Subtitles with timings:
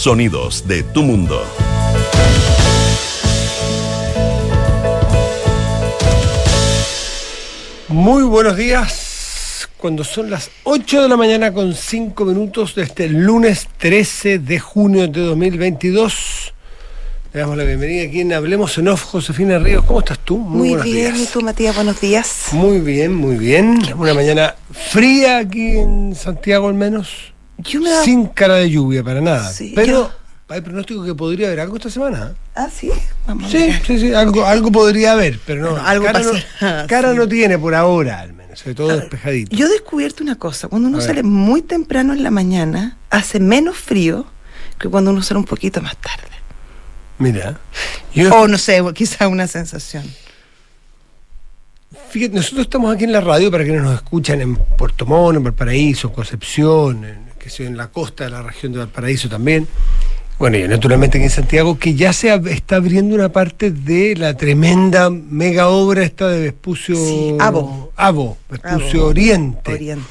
[0.00, 1.44] Sonidos de tu mundo.
[7.88, 9.68] Muy buenos días.
[9.76, 14.58] Cuando son las 8 de la mañana con 5 minutos de este lunes 13 de
[14.58, 16.54] junio de 2022.
[17.34, 19.84] Le damos la bienvenida aquí en Hablemos en Off, Josefina Ríos.
[19.84, 20.38] ¿Cómo estás tú?
[20.38, 21.74] Muy, bien, ¿y tú, Matías?
[21.74, 22.46] Buenos días.
[22.52, 23.78] Muy bien, muy bien.
[23.98, 27.34] Una mañana fría aquí en Santiago al menos.
[28.04, 29.50] Sin cara de lluvia para nada.
[29.74, 30.10] pero
[30.48, 32.34] hay pronóstico que podría haber algo esta semana.
[32.54, 32.90] Ah, sí.
[33.26, 35.76] Vamos sí, sí, sí, algo, algo podría haber, pero no.
[35.76, 36.32] algo cara, no,
[36.88, 39.54] cara no tiene por ahora, al menos, sobre todo despejadito.
[39.54, 43.76] Yo he descubierto una cosa: cuando uno sale muy temprano en la mañana, hace menos
[43.76, 44.26] frío
[44.78, 46.26] que cuando uno sale un poquito más tarde.
[47.18, 47.60] Mira.
[48.32, 50.04] o no sé, quizá una sensación.
[52.08, 55.44] Fíjate, nosotros estamos aquí en la radio para que nos escuchan en Puerto Montt, en
[55.44, 59.66] Valparaíso, en Concepción, en, que sea, en la costa de la región de Valparaíso también.
[60.38, 64.34] Bueno, y naturalmente aquí en Santiago, que ya se está abriendo una parte de la
[64.34, 66.94] tremenda mega obra esta de Vespucio.
[66.94, 67.92] Sí, Avo.
[67.96, 69.72] Avo, Vespucio Oriente.
[69.72, 70.06] Oriente.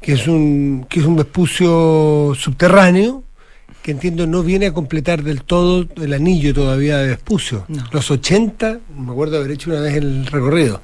[0.00, 3.24] Que es un, que es un Vespucio subterráneo
[3.82, 7.66] que entiendo no viene a completar del todo el anillo todavía de Vespucio.
[7.90, 10.80] Los 80, me acuerdo haber hecho una vez el recorrido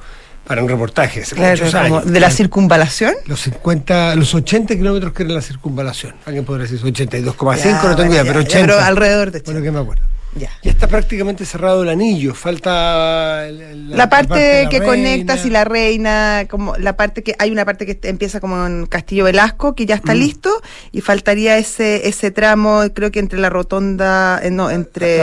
[0.48, 1.20] para un reportaje.
[1.20, 3.14] Claro, ¿De la circunvalación?
[3.26, 6.14] Los 50, los 80 kilómetros que era la circunvalación.
[6.24, 8.66] Alguien podría decir 82,5, no tengo idea, pero 80.
[8.66, 10.02] pero alrededor de Bueno, que me acuerdo.
[10.38, 10.50] Ya.
[10.62, 16.96] está prácticamente cerrado el anillo, falta la, parte, que conecta si la reina, como la
[16.96, 20.18] parte que hay una parte que empieza como en Castillo Velasco que ya está mm.
[20.18, 20.50] listo
[20.92, 25.20] y faltaría ese ese tramo, creo que entre la rotonda, eh, no, entre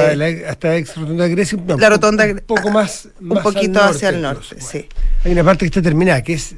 [0.47, 4.59] hasta, ex rotonda de Grecia, la rotonda un poco más, un poquito hacia el norte,
[4.59, 4.87] sí.
[5.23, 6.55] Hay una parte que está terminada que es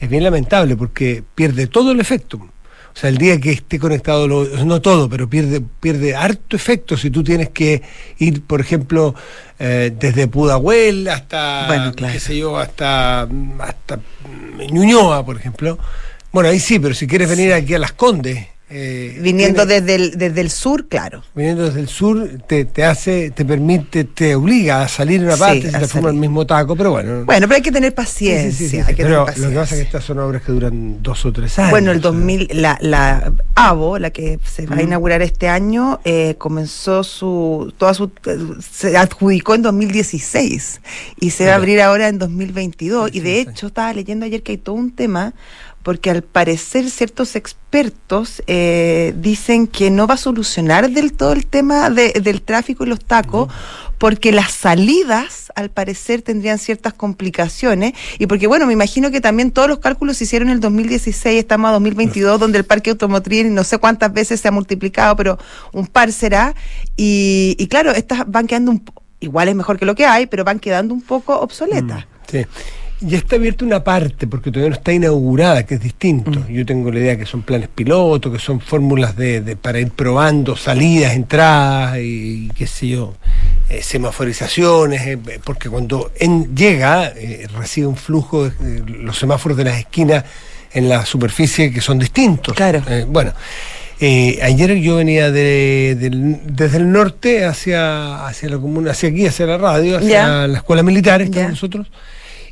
[0.00, 2.48] es bien lamentable porque pierde todo el efecto.
[2.94, 7.10] O sea, el día que esté conectado, no todo, pero pierde, pierde harto efecto si
[7.10, 7.82] tú tienes que
[8.18, 9.14] ir, por ejemplo,
[9.58, 13.28] eh, desde Pudahuel hasta, qué sé yo, hasta,
[13.60, 14.00] hasta
[14.70, 15.78] Ñuñoa, por ejemplo.
[16.32, 20.18] Bueno, ahí sí, pero si quieres venir aquí a Las Condes, eh, Viniendo desde, el,
[20.18, 21.22] desde el sur, claro.
[21.34, 25.70] Viniendo desde el sur te, te hace, te permite, te obliga a salir una parte
[25.70, 27.24] si te forma el mismo taco, pero bueno.
[27.24, 28.86] Bueno, pero hay que tener paciencia.
[28.94, 31.70] pero lo que pasa es que estas son obras que duran dos o tres años.
[31.70, 36.34] Bueno, el 2000, la, la AVO, la que se va a inaugurar este año, eh,
[36.36, 38.10] comenzó su, toda su,
[38.60, 40.82] se adjudicó en 2016
[41.18, 43.14] y se va a abrir ahora en 2022.
[43.14, 45.32] y de hecho, estaba leyendo ayer que hay todo un tema
[45.88, 51.46] porque al parecer ciertos expertos eh, dicen que no va a solucionar del todo el
[51.46, 53.50] tema del tráfico y los tacos,
[53.96, 59.50] porque las salidas al parecer tendrían ciertas complicaciones y porque bueno, me imagino que también
[59.50, 63.46] todos los cálculos se hicieron en el 2016, estamos a 2022 donde el parque automotriz
[63.46, 65.38] no sé cuántas veces se ha multiplicado, pero
[65.72, 66.54] un par será
[66.98, 68.84] y, claro, estas van quedando un,
[69.20, 72.04] igual es mejor que lo que hay, pero van quedando un poco obsoletas.
[72.04, 72.46] Mm, sí.
[73.00, 76.30] Ya está abierta una parte, porque todavía no está inaugurada, que es distinto.
[76.30, 76.48] Mm.
[76.48, 80.56] Yo tengo la idea que son planes pilotos, que son fórmulas de, para ir probando
[80.56, 83.14] salidas, entradas y, qué sé yo,
[83.68, 89.64] eh, semaforizaciones, eh, porque cuando en, llega eh, recibe un flujo de los semáforos de
[89.64, 90.24] las esquinas
[90.72, 92.54] en la superficie que son distintos.
[92.54, 92.82] Claro.
[93.06, 93.32] bueno.
[94.00, 95.96] ayer yo venía de,
[96.46, 100.82] desde el norte hacia, hacia la comuna, hacia aquí, hacia la radio, hacia la escuela
[100.82, 101.86] militar, estamos nosotros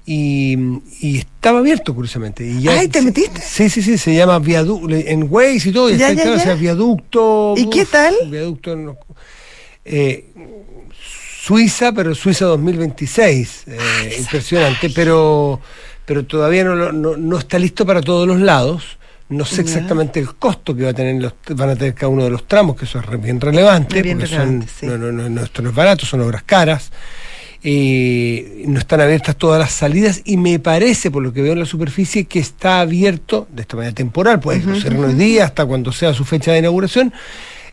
[0.06, 2.47] y, estaba abierto, curiosamente.
[2.47, 3.41] Y Ay, ¿te metiste?
[3.41, 7.55] Sí, sí, sí, se llama viaducto, en Waze y todo, ya, está, sea, viaducto.
[7.56, 8.15] ¿Y qué tal?
[8.31, 8.97] Viaducto
[9.84, 10.25] eh,
[11.43, 15.61] Suiza, pero Suiza 2026, eh, impresionante, pero,
[16.05, 18.99] pero todavía no, no, está listo para todos los lados.
[19.28, 22.22] No sé exactamente el costo que va a tener los, van a tener cada uno
[22.22, 25.71] de los tramos, que eso es bien relevante, porque son, no, no, no, esto no
[25.71, 26.93] es barato, son obras caras.
[27.62, 31.61] Eh, no están abiertas todas las salidas y me parece, por lo que veo en
[31.61, 35.91] la superficie, que está abierto de esta manera temporal, puede ser unos días hasta cuando
[35.93, 37.12] sea su fecha de inauguración,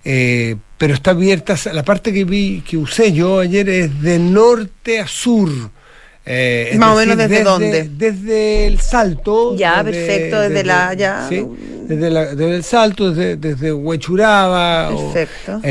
[0.06, 5.00] eh, pero está abierta, la parte que vi, que usé yo ayer es de norte
[5.00, 5.50] a sur.
[6.26, 7.90] Eh, Más o menos desde, dónde?
[7.90, 9.58] Desde el Salto.
[9.58, 10.94] Ya, perfecto, desde, la.
[10.94, 11.28] Ya.
[11.30, 14.90] desde, el Salto, desde, desde Huechuraba.
[15.14, 15.62] Perfecto.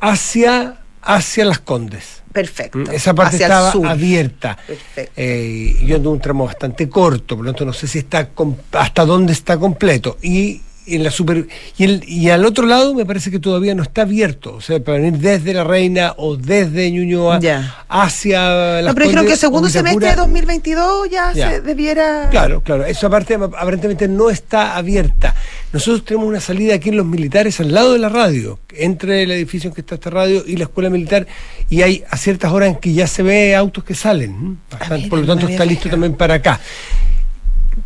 [0.00, 2.22] hacia, hacia Las Condes.
[2.32, 2.78] Perfecto.
[2.78, 4.56] Mm, esa parte estaba abierta.
[4.66, 5.12] Perfecto.
[5.16, 8.30] Eh, yo ando un tramo bastante corto, por lo tanto no sé si está
[8.72, 10.18] hasta dónde está completo.
[10.22, 10.60] Y
[10.96, 11.46] en la super
[11.78, 14.54] y, el, y al otro lado me parece que todavía no está abierto.
[14.54, 17.40] O sea, para venir desde La Reina o desde Ñuñoa
[17.88, 22.28] hacia la No, pero dijeron que el segundo semestre de 2022 ya, se debiera.
[22.30, 22.84] Claro, claro.
[22.84, 25.34] Esa parte aparentemente no está abierta.
[25.72, 29.30] nosotros tenemos una salida aquí en los militares al lado de la radio, entre el
[29.30, 31.26] edificio en que está esta radio y la escuela militar,
[31.68, 34.58] y hay a ciertas horas en que ya se ve autos que salen.
[34.70, 36.60] Bastante, por lo tanto, está listo también para acá.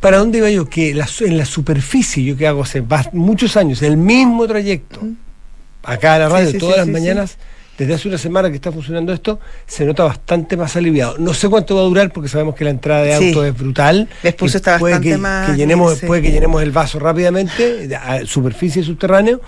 [0.01, 0.69] ¿Para dónde iba yo?
[0.69, 2.83] Que en la superficie, yo que hago hace
[3.13, 5.01] muchos años, el mismo trayecto,
[5.83, 7.39] acá a la radio, todas las mañanas
[7.79, 11.19] desde hace una semana que está funcionando esto, se nota bastante más aliviado.
[11.19, 14.09] No sé cuánto va a durar porque sabemos que la entrada de auto es brutal.
[14.23, 15.51] Después está bastante que, más.
[15.51, 19.41] Que llenemos, Puede que llenemos el vaso rápidamente, a superficie subterráneo,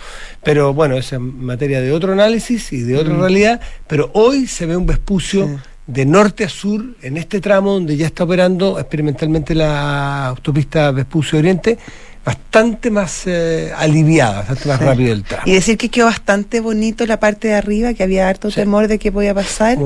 [0.42, 3.20] pero bueno, esa es materia de otro análisis y de otra mm.
[3.20, 3.60] realidad.
[3.86, 5.60] Pero hoy se ve un Vespucio.
[5.86, 11.38] De norte a sur, en este tramo donde ya está operando experimentalmente la autopista Vespucio
[11.38, 11.78] Oriente,
[12.24, 15.44] bastante más eh, aliviada, bastante más rápido el tramo.
[15.46, 18.98] Y decir que quedó bastante bonito la parte de arriba, que había harto temor de
[18.98, 19.78] que podía pasar,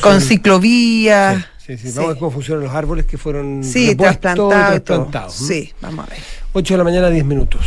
[0.00, 1.44] con ciclovías.
[1.58, 5.34] Sí, sí, Vamos a ver cómo funcionan los árboles que fueron sí, trasplantados.
[5.34, 6.20] Sí, vamos a ver.
[6.52, 7.66] 8 de la mañana, 10 minutos.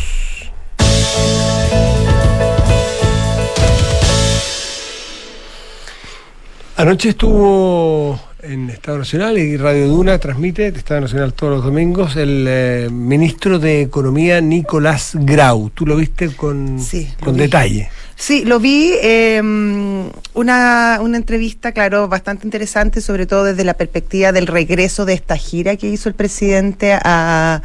[6.75, 12.45] Anoche estuvo en Estado Nacional y Radio Duna transmite, Estado Nacional todos los domingos, el
[12.47, 15.69] eh, ministro de Economía Nicolás Grau.
[15.69, 16.79] ¿Tú lo viste con,
[17.23, 17.89] con detalle?
[18.15, 18.91] Sí, lo vi.
[19.01, 25.13] Em, una, una entrevista, claro, bastante interesante, sobre todo desde la perspectiva del regreso de
[25.13, 27.61] esta gira que hizo el presidente a,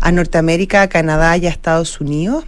[0.00, 2.44] a Norteamérica, a Canadá y a Estados Unidos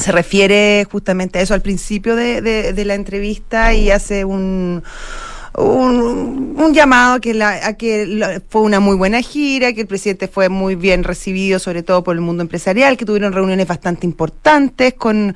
[0.00, 4.82] se refiere justamente a eso al principio de, de la entrevista y hace un,
[5.62, 10.48] un, llamado a que, la, que fue una muy buena gira, que el presidente fue
[10.48, 15.34] muy bien recibido, sobre todo por el mundo empresarial, que tuvieron reuniones bastante importantes con,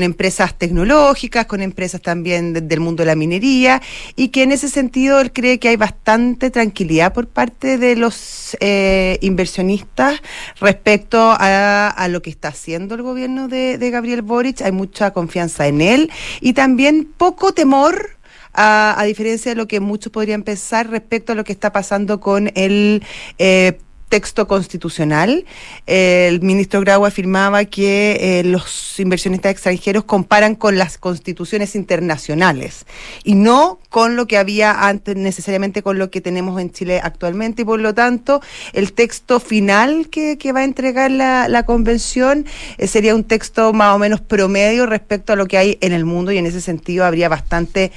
[0.00, 3.80] empresas tecnológicas, con empresas también del mundo de la minería,
[4.14, 8.56] y que en ese sentido él cree que hay bastante tranquilidad por parte de los
[8.60, 10.20] eh, inversionistas
[10.60, 14.60] respecto a, a, lo que está haciendo el gobierno de, de Gabriel Boric.
[14.60, 16.10] Hay mucha confianza en él
[16.40, 18.14] y también poco temor
[18.54, 22.50] a, diferencia de lo que muchos podrían pensar respecto a lo que está pasando con
[22.54, 23.02] el
[23.38, 23.78] eh,
[24.14, 25.44] texto constitucional.
[25.86, 32.86] El ministro Grau afirmaba que eh, los inversionistas extranjeros comparan con las constituciones internacionales
[33.24, 37.62] y no con lo que había antes, necesariamente con lo que tenemos en Chile actualmente.
[37.62, 38.40] Y por lo tanto,
[38.72, 42.46] el texto final que, va a entregar la, convención
[42.78, 46.04] eh, sería un texto más o menos promedio respecto a lo que hay en el
[46.04, 47.90] mundo y en ese sentido habría bastante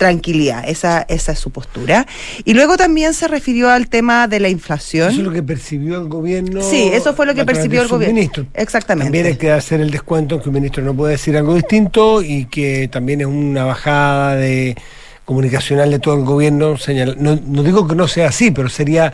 [0.00, 0.66] tranquilidad.
[0.66, 2.06] Esa, esa es su postura.
[2.46, 5.10] Y luego también se refirió al tema de la inflación.
[5.10, 6.62] Eso es lo que percibió el gobierno.
[6.62, 8.14] Sí, eso fue lo que percibió el gobierno.
[8.14, 8.46] Ministro.
[8.54, 9.08] Exactamente.
[9.08, 12.46] También hay que hacer el descuento que un ministro no puede decir algo distinto y
[12.46, 14.74] que también es una bajada de
[15.26, 16.76] comunicacional de todo el gobierno.
[17.18, 19.12] No, no digo que no sea así, pero sería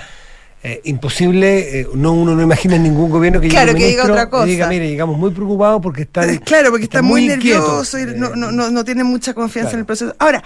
[0.63, 4.47] eh, imposible, eh, no uno no imagina ningún gobierno que, claro, que diga otra cosa.
[4.47, 8.53] diga, mire, llegamos muy preocupados porque están Claro, porque está, muy, nervioso y no, no,
[8.53, 10.15] no, tiene mucha confianza en el proceso.
[10.19, 10.43] Ahora,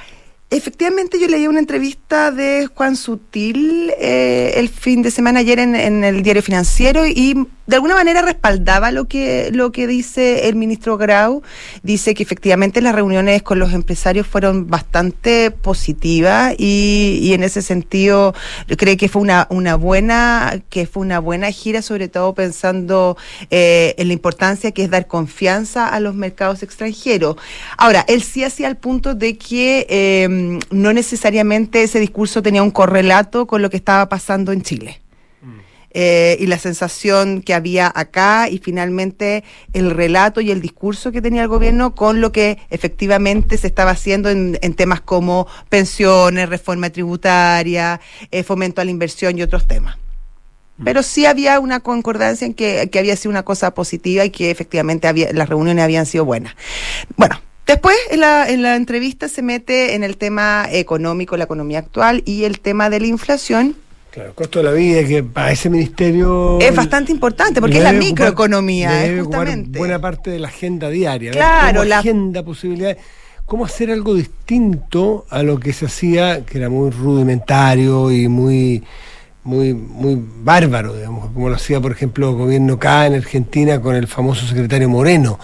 [0.53, 5.77] Efectivamente, yo leí una entrevista de Juan Sutil eh, el fin de semana ayer en,
[5.77, 10.57] en, el diario financiero y de alguna manera respaldaba lo que, lo que dice el
[10.57, 11.43] ministro Grau.
[11.85, 17.63] Dice que efectivamente las reuniones con los empresarios fueron bastante positivas y, y en ese
[17.63, 18.35] sentido
[18.77, 23.17] cree que fue una, una buena, que fue una buena gira, sobre todo pensando
[23.51, 27.37] eh, en la importancia que es dar confianza a los mercados extranjeros.
[27.79, 32.71] Ahora, él sí hacía el punto de que eh, no necesariamente ese discurso tenía un
[32.71, 35.01] correlato con lo que estaba pasando en Chile.
[35.93, 39.43] Eh, y la sensación que había acá y finalmente
[39.73, 43.91] el relato y el discurso que tenía el gobierno con lo que efectivamente se estaba
[43.91, 49.97] haciendo en, temas como pensiones, reforma tributaria, eh, fomento a la inversión y otros temas.
[50.77, 50.85] Mm.
[50.85, 55.09] Pero sí había una concordancia en que, había sido una cosa positiva y que efectivamente
[55.09, 56.55] había, las reuniones habían sido buenas.
[57.17, 61.79] Bueno, Después, en la, en la entrevista se mete en el tema económico, la economía
[61.79, 63.77] actual y el tema de la inflación
[64.11, 67.85] Claro, el costo de la vida que para ese ministerio es bastante importante porque es
[67.85, 69.79] la microeconomía, debe justamente.
[69.79, 71.31] buena parte de la agenda diaria.
[71.31, 72.97] Claro, la agenda, posibilidades.
[73.47, 78.83] ¿Cómo hacer algo distinto a lo que se hacía, que era muy rudimentario y muy,
[79.45, 83.95] muy, muy bárbaro, digamos, como lo hacía, por ejemplo, el gobierno acá en Argentina con
[83.95, 85.39] el famoso secretario Moreno?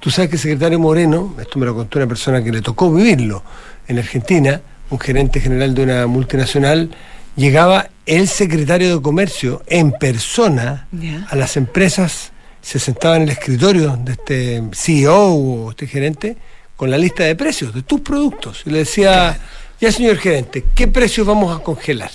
[0.00, 2.90] Tú sabes que el secretario Moreno, esto me lo contó una persona que le tocó
[2.90, 3.42] vivirlo
[3.86, 6.90] en Argentina, un gerente general de una multinacional,
[7.36, 10.88] llegaba el secretario de Comercio en persona
[11.28, 16.36] a las empresas, se sentaba en el escritorio de este CEO o este gerente
[16.76, 19.38] con la lista de precios de tus productos y le decía,
[19.78, 22.10] ya señor gerente, ¿qué precios vamos a congelar?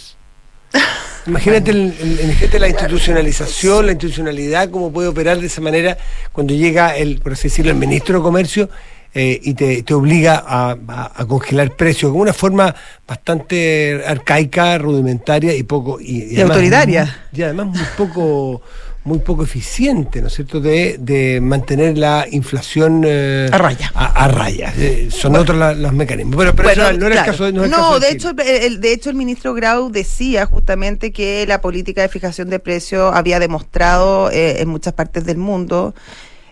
[1.27, 5.98] Imagínate el, el, la institucionalización, la institucionalidad, cómo puede operar de esa manera
[6.32, 8.70] cuando llega el, por así decirlo, el ministro de Comercio
[9.17, 10.77] eh, y te, te obliga a,
[11.15, 12.75] a, congelar precios, con una forma
[13.08, 16.00] bastante arcaica, rudimentaria y poco...
[16.01, 17.24] Y, autoritaria.
[17.32, 18.62] y además muy poco
[19.05, 23.91] muy poco eficiente, ¿no es cierto?, de, de mantener la inflación eh, a raya.
[23.93, 24.74] A, raya.
[24.75, 26.35] Eh, son otros los mecanismos.
[26.35, 27.51] Pero, pero no era el caso.
[27.51, 32.01] No, no de, hecho, el, de hecho, el ministro Grau decía justamente que la política
[32.01, 35.93] de fijación de precios había demostrado eh, en muchas partes del mundo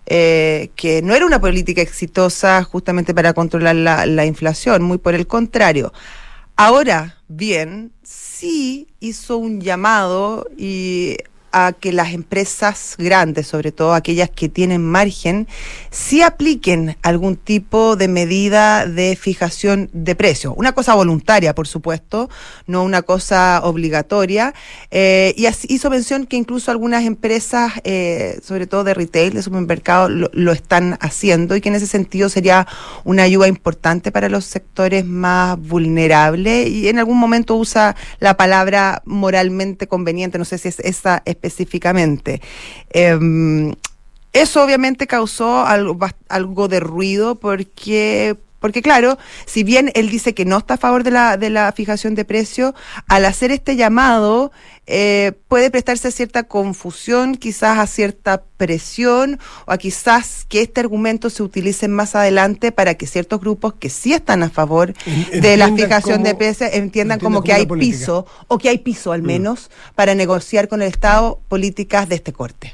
[0.06, 5.26] que no era una política exitosa justamente para controlar la, la inflación, muy por el
[5.26, 5.92] contrario.
[6.56, 11.18] Ahora bien, sí hizo un llamado y
[11.54, 15.48] a que las empresas grandes, sobre todo aquellas que tienen margen,
[15.92, 20.54] sí apliquen algún tipo de medida de fijación de precio.
[20.56, 22.30] Una cosa voluntaria, por supuesto,
[22.68, 24.54] no una cosa obligatoria.
[24.92, 29.44] Eh, y así hizo mención que incluso algunas empresas, eh, sobre todo de retail, de
[29.44, 32.68] supermercado, lo, están haciendo y que en ese sentido sería
[33.04, 36.68] una ayuda importante para los sectores más vulnerables.
[36.68, 42.42] Y en algún momento usa la palabra moralmente conveniente, no sé si es esa específicamente.
[42.92, 43.74] Em,
[44.32, 45.98] eso obviamente causó algo,
[46.30, 51.04] algo de ruido porque porque claro, si bien él dice que no está a favor
[51.04, 52.74] de la, de la fijación de precio,
[53.10, 54.54] al hacer este llamado
[54.88, 60.80] eh, puede prestarse a cierta confusión, quizás a cierta presión, o a quizás que este
[60.80, 64.94] argumento se utilice más adelante para que ciertos grupos que sí están a favor
[65.34, 69.24] de la fijación de precio entiendan como que hay piso, o que hay piso al
[69.24, 69.26] mm.
[69.26, 72.74] menos, para negociar con el Estado políticas de este corte.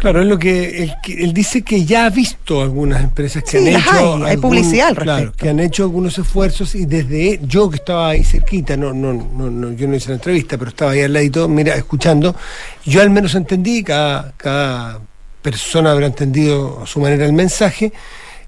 [0.00, 4.24] Claro, es lo que él, dice que ya ha visto algunas empresas que han hecho.
[4.24, 5.36] Hay, publicidad al respecto.
[5.36, 9.72] que han hecho algunos esfuerzos y desde yo que estaba ahí cerquita, no, no, no,
[9.72, 12.34] yo no hice la entrevista, pero estaba ahí al ladito, mira, escuchando,
[12.86, 15.00] yo al menos entendí, cada, cada
[15.42, 17.92] persona habrá entendido a su manera el mensaje,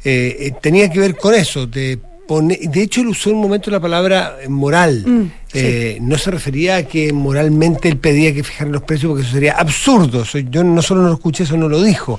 [0.05, 1.99] eh, eh, tenía que ver con eso, de
[2.29, 5.05] de hecho, él usó en un momento la palabra moral.
[5.07, 9.23] Mm, eh, no se refería a que moralmente él pedía que fijaran los precios, porque
[9.23, 10.25] eso sería absurdo.
[10.51, 12.19] Yo no solo no lo escuché, eso no lo dijo.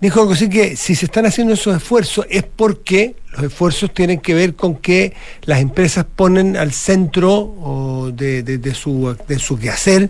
[0.00, 4.20] Dijo algo así que si se están haciendo esos esfuerzos es porque los esfuerzos tienen
[4.20, 5.12] que ver con que
[5.42, 10.08] las empresas ponen al centro de, su, de su quehacer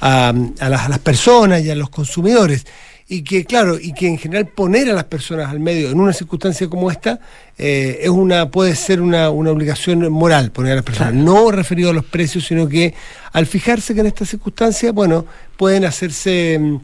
[0.00, 2.64] a, a, las, a las personas y a los consumidores
[3.08, 6.12] y que, claro, y que en general poner a las personas al medio en una
[6.12, 7.20] circunstancia como esta
[7.56, 11.90] eh, es una puede ser una, una, obligación moral poner a las personas, no referido
[11.90, 12.94] a los precios, sino que
[13.32, 15.24] al fijarse que en esta circunstancia, bueno,
[15.56, 16.80] pueden hacerse mm,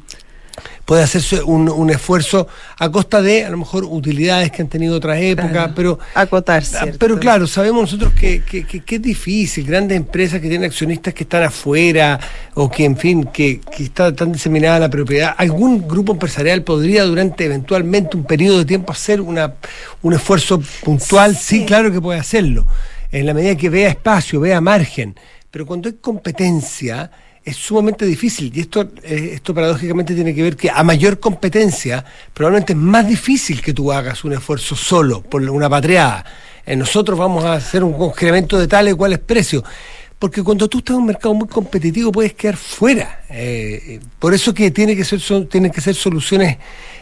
[0.85, 4.97] puede hacerse un, un, esfuerzo a costa de a lo mejor utilidades que han tenido
[4.97, 6.79] otras épocas, pero acotarse.
[6.79, 11.15] Ah, pero claro, sabemos nosotros que, que, que, es difícil, grandes empresas que tienen accionistas
[11.15, 12.19] que están afuera
[12.55, 17.05] o que en fin, que, que está tan diseminada la propiedad, algún grupo empresarial podría
[17.05, 19.55] durante eventualmente un periodo de tiempo hacer una,
[20.03, 21.65] un esfuerzo puntual, sí.
[21.65, 22.67] claro que puede hacerlo,
[23.11, 25.15] en la medida que vea espacio, vea margen,
[25.51, 27.11] pero cuando hay competencia,
[27.45, 28.53] es sumamente difícil.
[28.55, 33.07] Y esto, eh, esto paradójicamente tiene que ver que a mayor competencia, probablemente es más
[33.07, 36.25] difícil que tú hagas un esfuerzo solo por una patriada.
[36.65, 39.65] Eh, nosotros vamos a hacer un congelamiento de tales cuales precios.
[40.19, 43.25] Porque cuando tú estás en un mercado muy competitivo puedes quedar fuera.
[43.29, 46.59] Eh, por eso que tiene que ser, son, tienen que ser soluciones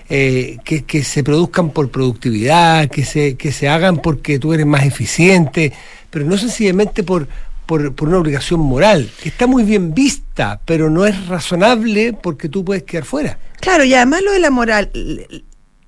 [0.08, 4.84] que, que, se produzcan por productividad, que se, que se hagan porque tú eres más
[4.84, 5.72] eficiente,
[6.10, 7.28] pero no sencillamente por,
[7.70, 12.64] por, una obligación moral, que está muy bien vista, pero no es razonable porque tú
[12.64, 13.38] puedes quedar fuera.
[13.60, 14.90] Claro, y además lo de la moral,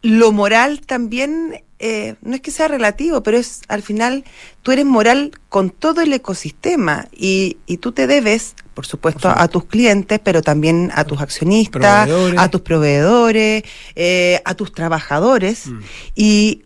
[0.01, 4.23] lo moral también eh, no es que sea relativo, pero es al final
[4.63, 9.49] tú eres moral con todo el ecosistema y, y tú te debes, por supuesto, a
[9.49, 13.65] tus clientes, pero también a tus accionistas, a tus proveedores,
[13.97, 15.67] eh, a tus trabajadores.
[15.67, 15.81] Mm.
[16.15, 16.63] Y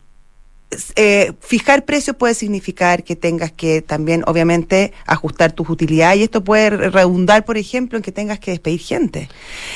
[0.96, 6.44] eh, fijar precios puede significar que tengas que también, obviamente, ajustar tus utilidades y esto
[6.44, 9.28] puede redundar, por ejemplo, en que tengas que despedir gente.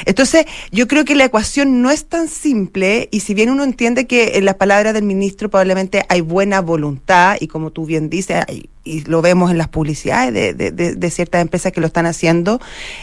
[0.06, 4.06] Entonces, yo creo que la ecuación no es tan simple y si bien uno entiende
[4.06, 8.44] que en las palabras del ministro probablemente hay buena voluntad y como tú bien dices,
[8.46, 12.06] hay y lo vemos en las publicidades de, de, de, ciertas empresas que lo están
[12.06, 12.60] haciendo,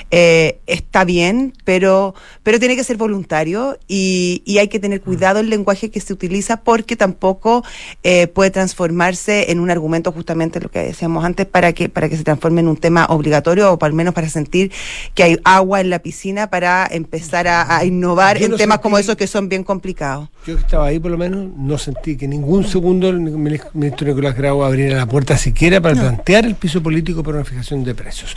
[0.10, 5.40] eh, está bien, pero, pero tiene que ser voluntario y, y, hay que tener cuidado
[5.40, 7.64] el lenguaje que se utiliza porque tampoco
[8.04, 12.18] eh, puede transformarse en un argumento justamente lo que decíamos antes para que, para que
[12.18, 14.72] se transforme en un tema obligatorio o al menos para sentir
[15.14, 19.28] que hay agua en la piscina para empezar a, innovar en temas como esos que
[19.28, 20.30] son bien complicados.
[20.46, 24.36] Yo que estaba ahí por lo menos no sentí que ningún segundo el ministro Nicolás
[24.36, 28.36] Grau abriera la puerta siquiera para plantear el piso político para una fijación de precios.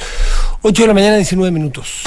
[0.62, 2.02] 8 de la mañana, 19 minutos.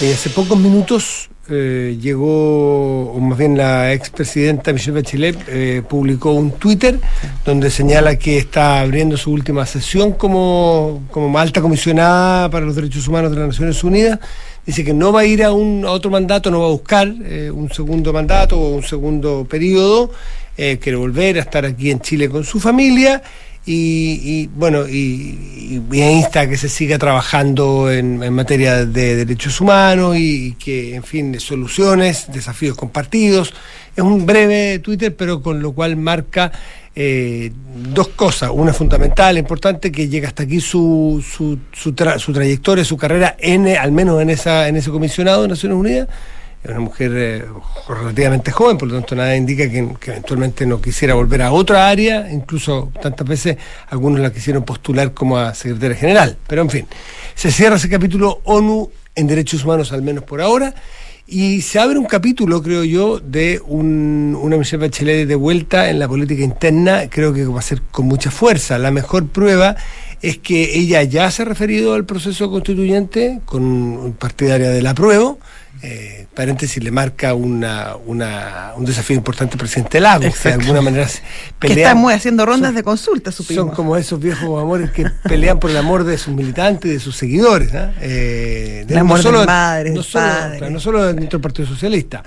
[0.00, 6.30] Y hace pocos minutos eh, llegó, o más bien la expresidenta Michelle Bachelet eh, publicó
[6.32, 7.00] un Twitter
[7.44, 13.08] donde señala que está abriendo su última sesión como, como alta comisionada para los derechos
[13.08, 14.20] humanos de las Naciones Unidas.
[14.64, 17.12] Dice que no va a ir a, un, a otro mandato, no va a buscar
[17.24, 20.12] eh, un segundo mandato o un segundo periodo,
[20.56, 23.22] quiere volver a estar aquí en Chile con su familia
[23.66, 25.38] y, bueno, y,
[25.92, 31.32] insta a que se siga trabajando en, materia de derechos humanos y, que, en fin,
[31.32, 33.54] de soluciones, desafíos compartidos.
[33.94, 36.50] Es un breve Twitter, pero con lo cual marca
[36.96, 37.52] eh,
[37.92, 38.50] dos cosas.
[38.52, 43.68] Una fundamental, importante, que llega hasta aquí su, su, su, su trayectoria, su carrera, en,
[43.68, 46.08] al menos en, esa, en ese comisionado de Naciones Unidas
[46.62, 47.44] es una mujer eh,
[47.88, 52.30] relativamente joven, por lo tanto nada indica que, eventualmente no quisiera volver a otra área,
[52.30, 53.56] incluso tantas veces
[53.88, 56.36] algunos la quisieron postular como a secretaria general.
[56.46, 56.86] Pero en fin,
[57.34, 60.74] se cierra ese capítulo ONU en derechos humanos, al menos por ahora,
[61.26, 65.98] y se abre un capítulo, creo yo, de un, una Michelle Bachelet de vuelta en
[65.98, 68.78] la política interna, creo que va a ser con mucha fuerza.
[68.78, 69.76] La mejor prueba
[70.22, 75.38] es que ella ya se ha referido al proceso constituyente con partidaria del apruebo,
[75.82, 80.82] eh, paréntesis, le marca una, una, un desafío importante al presidente Lagos, que de alguna
[80.82, 81.08] manera
[81.58, 81.74] pelea.
[81.74, 83.66] Que están haciendo rondas de consulta, supimos.
[83.66, 87.16] Son como esos viejos amores que pelean por el amor de sus militantes de sus
[87.16, 87.74] seguidores.
[87.74, 87.92] ¿ah?
[88.02, 92.22] Eh, el amor de madre, no, solo, no solo dentro del Partido Socialista.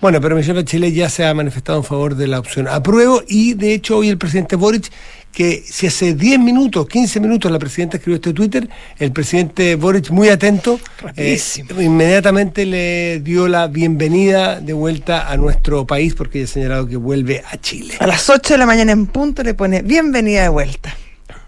[0.00, 3.54] Bueno, pero Michelle Bachelet ya se ha manifestado en favor de la opción apruebo y
[3.54, 4.92] de hecho hoy el presidente Boric
[5.38, 8.68] que si hace 10 minutos, 15 minutos la presidenta escribió este Twitter,
[8.98, 10.80] el presidente Boric, muy atento,
[11.14, 11.40] eh,
[11.78, 16.96] inmediatamente le dio la bienvenida de vuelta a nuestro país porque ya ha señalado que
[16.96, 17.94] vuelve a Chile.
[18.00, 20.96] A las 8 de la mañana en punto le pone bienvenida de vuelta.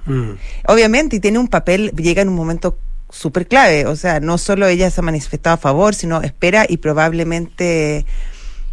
[0.07, 0.35] Mm.
[0.69, 2.79] Obviamente, y tiene un papel, llega en un momento
[3.11, 6.77] súper clave, o sea, no solo ella se ha manifestado a favor, sino espera y
[6.77, 8.07] probablemente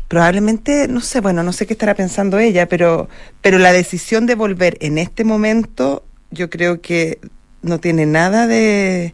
[0.08, 3.10] probablemente, no sé, bueno, no sé qué estará pensando ella, pero,
[3.42, 7.20] pero la decisión de volver en este momento, yo creo que
[7.62, 9.14] no tiene nada de,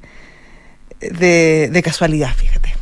[1.00, 2.74] de, casualidad, fíjate.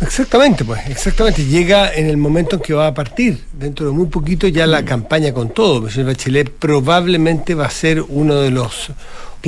[0.00, 1.44] Exactamente, pues, exactamente.
[1.44, 3.42] Llega en el momento en que va a partir.
[3.52, 4.84] Dentro de muy poquito ya la mm.
[4.84, 5.80] campaña con todo.
[5.80, 8.90] Michelle Bachelet probablemente va a ser uno de los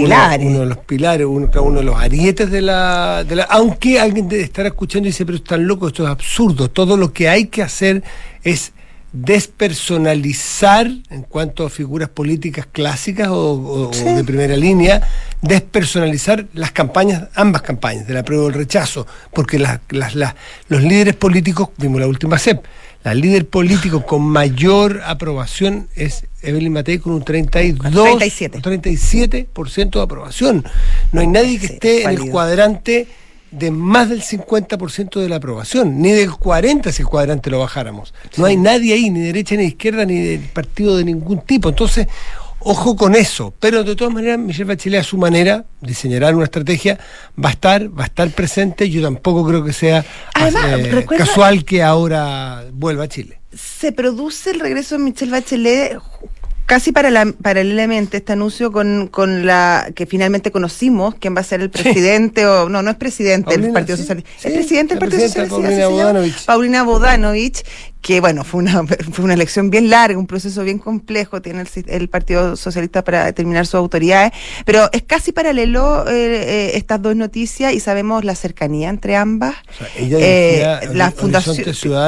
[0.03, 0.47] pilares.
[0.47, 3.45] Uno, de los pilares, uno, uno de los arietes de la, de la...
[3.45, 6.69] Aunque alguien debe estar escuchando y dice, pero están locos, esto es absurdo.
[6.69, 8.03] Todo lo que hay que hacer
[8.43, 8.73] es
[9.13, 15.09] despersonalizar en cuanto a figuras políticas clásicas o, de primera línea,
[15.41, 20.15] despersonalizar las campañas, ambas campañas, de la prueba del rechazo, porque las, las,
[20.69, 22.65] los líderes políticos, vimos la última CEP,
[23.09, 28.61] la líder político con mayor aprobación es Evelyn Matei con un 32, 37.
[28.61, 30.62] 37% de aprobación.
[31.12, 33.07] No hay nadie que esté en el cuadrante
[33.51, 38.12] de más del 50% de la aprobación, ni del 40% si el cuadrante lo bajáramos.
[38.37, 41.71] No hay nadie ahí, ni derecha ni izquierda, ni del partido de ningún tipo.
[41.71, 42.09] Entonces,
[42.61, 46.99] Ojo con eso, pero de todas maneras Michelle Bachelet a su manera diseñará una estrategia,
[47.42, 50.05] va a estar, va a estar presente, yo tampoco creo que sea
[50.40, 53.40] eh, casual que ahora vuelva a Chile.
[53.55, 55.99] Se produce el regreso de Michelle Bachelet
[56.68, 61.71] casi paralelamente este anuncio con, con la que finalmente conocimos quién va a ser el
[61.71, 66.83] presidente o no no es presidente del Partido Socialista es presidente del Partido Socialista Paulina
[66.83, 67.64] Bodanovich.
[68.01, 72.09] Que bueno, fue una, fue una elección bien larga, un proceso bien complejo, tiene el,
[72.09, 74.33] Partido Socialista para determinar sus autoridades,
[74.65, 79.57] pero es casi paralelo eh, eh, estas dos noticias y sabemos la cercanía entre ambas.
[79.97, 81.57] ella eh, la fundación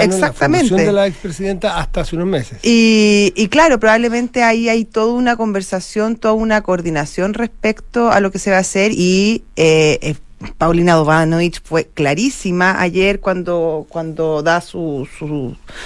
[0.01, 0.75] exactamente.
[0.75, 2.59] de la expresidenta hasta hace unos meses.
[2.63, 8.31] Y, y claro, probablemente ahí hay toda una conversación, toda una coordinación respecto a lo
[8.31, 10.17] que se va a hacer y eh,
[10.57, 15.07] Paulina Dovanovich fue clarísima ayer cuando, cuando da su,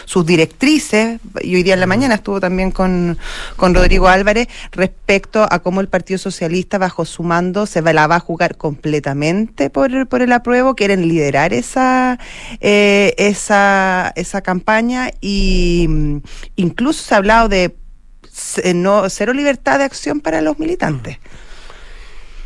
[0.05, 3.19] sus directrices, y hoy día en la mañana estuvo también con,
[3.57, 8.17] con Rodrigo Álvarez, respecto a cómo el Partido Socialista bajo su mando se la va
[8.17, 12.19] a jugar completamente por, por el apruebo, quieren liderar esa,
[12.61, 15.11] eh, esa, esa campaña.
[15.21, 16.17] Y mm,
[16.57, 17.75] incluso se ha hablado de
[18.75, 21.19] no, cero libertad de acción para los militantes.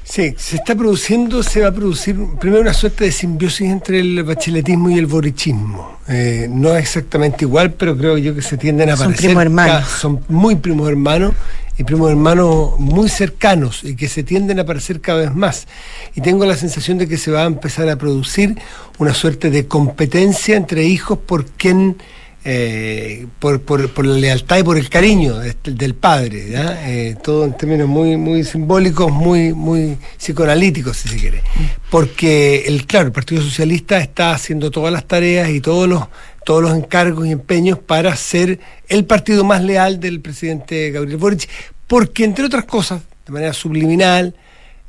[0.09, 4.23] Sí, se está produciendo, se va a producir primero una suerte de simbiosis entre el
[4.23, 5.99] bacheletismo y el borichismo.
[6.09, 9.87] Eh, no es exactamente igual, pero creo yo que se tienden a son Primos hermanos.
[9.87, 11.35] Son muy primos hermanos
[11.77, 15.69] y primos hermanos muy cercanos y que se tienden a parecer cada vez más.
[16.15, 18.57] Y tengo la sensación de que se va a empezar a producir
[18.97, 21.99] una suerte de competencia entre hijos por quién
[22.45, 27.57] eh, por, por, por, la lealtad y por el cariño del padre, eh, todo en
[27.57, 31.43] términos muy, muy simbólicos, muy, muy psicoanalíticos, si se quiere.
[31.91, 36.05] Porque, el, claro, el Partido Socialista está haciendo todas las tareas y todos los,
[36.45, 41.49] todos los encargos y empeños para ser el partido más leal del presidente Gabriel Boric,
[41.87, 44.35] porque, entre otras cosas, de manera subliminal,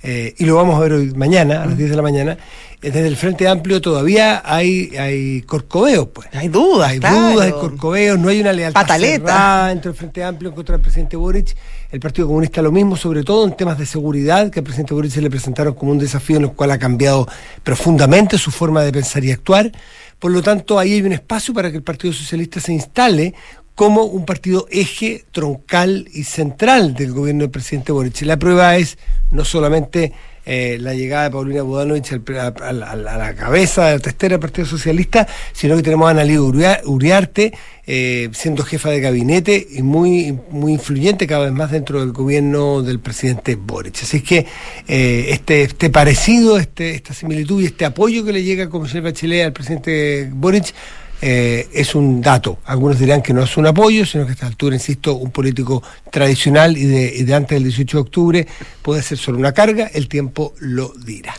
[0.01, 2.37] eh, y lo vamos a ver hoy mañana, a las 10 de la mañana,
[2.81, 6.29] desde el Frente Amplio todavía hay, hay corcoveos, pues.
[6.31, 9.71] Hay dudas, Hay dudas, hay corcoveos, no hay una lealtad Pataleta.
[9.71, 11.55] entre el Frente Amplio contra el presidente Boric.
[11.91, 15.11] El Partido Comunista lo mismo, sobre todo en temas de seguridad, que al presidente Boric
[15.11, 17.27] se le presentaron como un desafío en el cual ha cambiado
[17.63, 19.71] profundamente su forma de pensar y actuar.
[20.17, 23.33] Por lo tanto, ahí hay un espacio para que el Partido Socialista se instale
[23.79, 28.23] como un partido eje troncal y central del gobierno del presidente Boric.
[28.23, 28.97] La prueba es
[29.31, 30.11] no solamente
[30.45, 35.25] eh, la llegada de Paulina Budanovich a, la cabeza de la testera del Partido Socialista,
[35.53, 37.53] sino que tenemos a Analí Uriarte
[37.87, 42.81] eh, siendo jefa de gabinete y muy, muy influyente cada vez más dentro del gobierno
[42.81, 44.03] del presidente Boric.
[44.03, 44.45] Así que
[44.89, 49.05] eh, este, este parecido, este, esta similitud y este apoyo que le llega como señor
[49.05, 50.73] Bachelet al presidente Boric
[51.21, 52.59] eh, es un dato.
[52.65, 55.83] Algunos dirán que no es un apoyo, sino que a esta altura, insisto, un político
[56.11, 58.47] tradicional y de, antes del 18 de octubre
[58.81, 61.33] puede ser solo una carga, el tiempo lo dirá.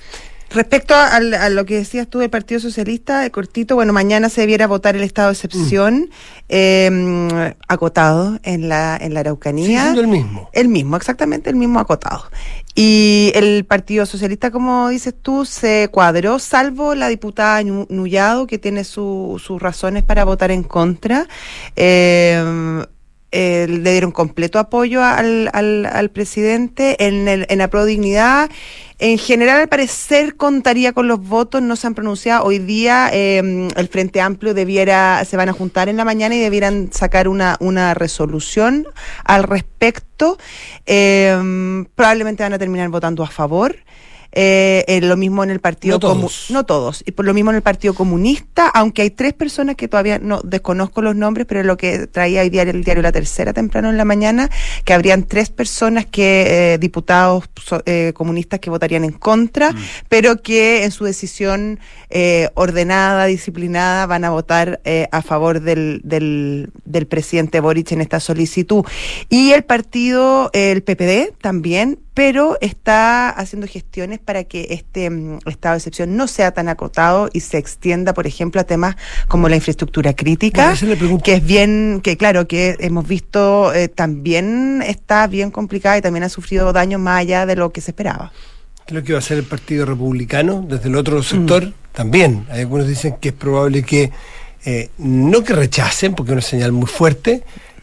[0.52, 4.66] Respecto a, lo que decías tú del Partido Socialista, de cortito, bueno, mañana se debiera
[4.66, 6.08] votar el estado de excepción, mm.
[6.48, 7.28] em,
[7.68, 9.82] acotado en la, en la Araucanía.
[9.82, 10.50] siendo el mismo.
[10.52, 12.24] El mismo, exactamente el mismo acotado.
[12.82, 18.84] Y el Partido Socialista, como dices tú, se cuadró, salvo la diputada Nullado, que tiene
[18.84, 21.28] sus razones para votar en contra.
[21.76, 22.82] Eh,
[23.32, 28.50] le dieron completo apoyo al, al, al presidente en, el, en la pro dignidad.
[28.98, 32.44] En general, al parecer, contaría con los votos, no se han pronunciado.
[32.44, 36.40] Hoy día em, el Frente Amplio debiera, se van a juntar en la mañana y
[36.40, 38.86] debieran sacar una, una resolución
[39.24, 40.36] al respecto.
[40.84, 43.76] Eh, probablemente van a terminar votando a favor.
[44.32, 46.46] Eh, lo mismo en el Partido no todos.
[46.50, 49.88] no todos y por lo mismo en el Partido Comunista aunque hay tres personas que
[49.88, 53.52] todavía no desconozco los nombres pero lo que traía hoy diario el diario La Tercera
[53.52, 54.48] temprano en la mañana
[54.84, 57.44] que habrían tres personas que eh, diputados
[57.86, 59.78] eh, comunistas que votarían en contra mm.
[60.08, 66.70] pero que en su decisión eh, ordenada disciplinada van a votar a favor del, del,
[66.84, 68.84] del presidente Boric en esta solicitud
[69.28, 75.74] y el partido el PPD también pero está haciendo gestiones para que este mm, estado
[75.74, 78.96] de excepción no sea tan acotado y se extienda, por ejemplo, a temas
[79.28, 80.74] como la infraestructura crítica,
[81.22, 86.24] que es bien, que claro, que hemos visto eh, también está bien complicada y también
[86.24, 88.32] ha sufrido daños más allá de lo que se esperaba.
[88.86, 91.66] ¿Qué es lo que va a hacer el Partido Republicano desde el otro sector?
[91.66, 91.72] Mm.
[91.92, 92.46] También.
[92.50, 94.10] Hay algunos dicen que es probable que,
[94.64, 97.42] eh, no que rechacen, porque es una señal muy fuerte,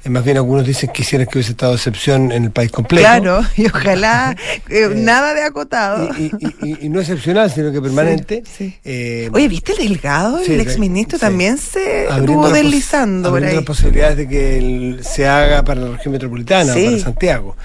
[0.10, 3.08] más bien algunos dicen que quisieran que hubiese estado excepción en el país completo.
[3.08, 6.10] Claro, y ojalá eh, eh, nada de acotado.
[6.18, 8.44] Y, no excepcional, sino que permanente.
[8.84, 10.40] Eh, Oye, ¿viste el Delgado?
[10.40, 13.56] el exministro también se estuvo deslizando por ahí.
[13.56, 17.56] las posibilidades de que se haga para la región metropolitana, para Santiago.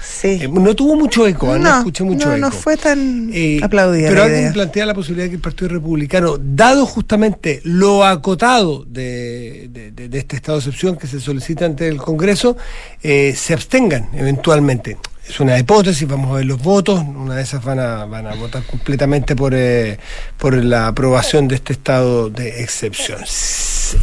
[0.51, 2.37] no tuvo mucho eco, no, escuché mucho eco.
[2.37, 4.09] No fue tan aplaudida.
[4.09, 9.69] Pero alguien plantea la posibilidad de que el Partido Republicano, dado justamente lo acotado de,
[9.93, 12.57] de este estado de excepción que se solicita ante el Congreso, eso
[13.01, 14.97] eh, se abstengan eventualmente.
[15.27, 18.35] Es una hipótesis, vamos a ver los votos, una de esas van a, van a
[18.35, 19.97] votar completamente por, eh,
[20.37, 23.21] por la aprobación de este estado de excepción.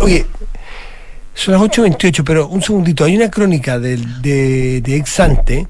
[0.01, 0.25] Oye,
[1.35, 5.69] son las 8.28, pero un segundito, hay una crónica de, de, de Exante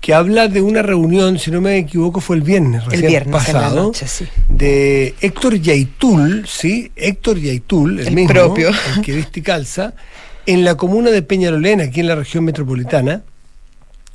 [0.00, 3.92] que habla de una reunión, si no me equivoco, fue el viernes, recién pasado,
[4.48, 6.92] de Héctor Yaitul, ¿sí?
[6.94, 8.68] Héctor Yaitul, el, mismo, propio.
[8.68, 9.94] el que viste calza,
[10.48, 13.20] en la comuna de Peñarolena, aquí en la región metropolitana,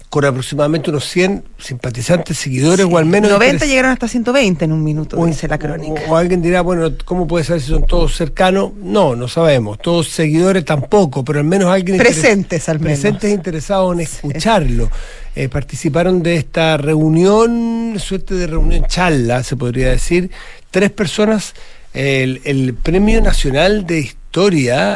[0.09, 3.29] con aproximadamente unos 100 simpatizantes, seguidores o al menos...
[3.29, 6.01] 90 llegaron hasta 120 en un minuto, dice la crónica.
[6.09, 8.71] O, alguien dirá, bueno, ¿cómo puede ser si son todos cercanos?
[8.81, 9.77] No, no sabemos.
[9.77, 11.99] Todos seguidores tampoco, pero al menos alguien...
[11.99, 12.99] Presentes al menos.
[12.99, 14.89] Presentes interesados en escucharlo.
[15.35, 20.31] Eh, participaron de esta reunión, suerte de reunión charla, se podría decir,
[20.71, 21.53] tres personas,
[21.93, 24.22] el, el Premio Nacional de Historia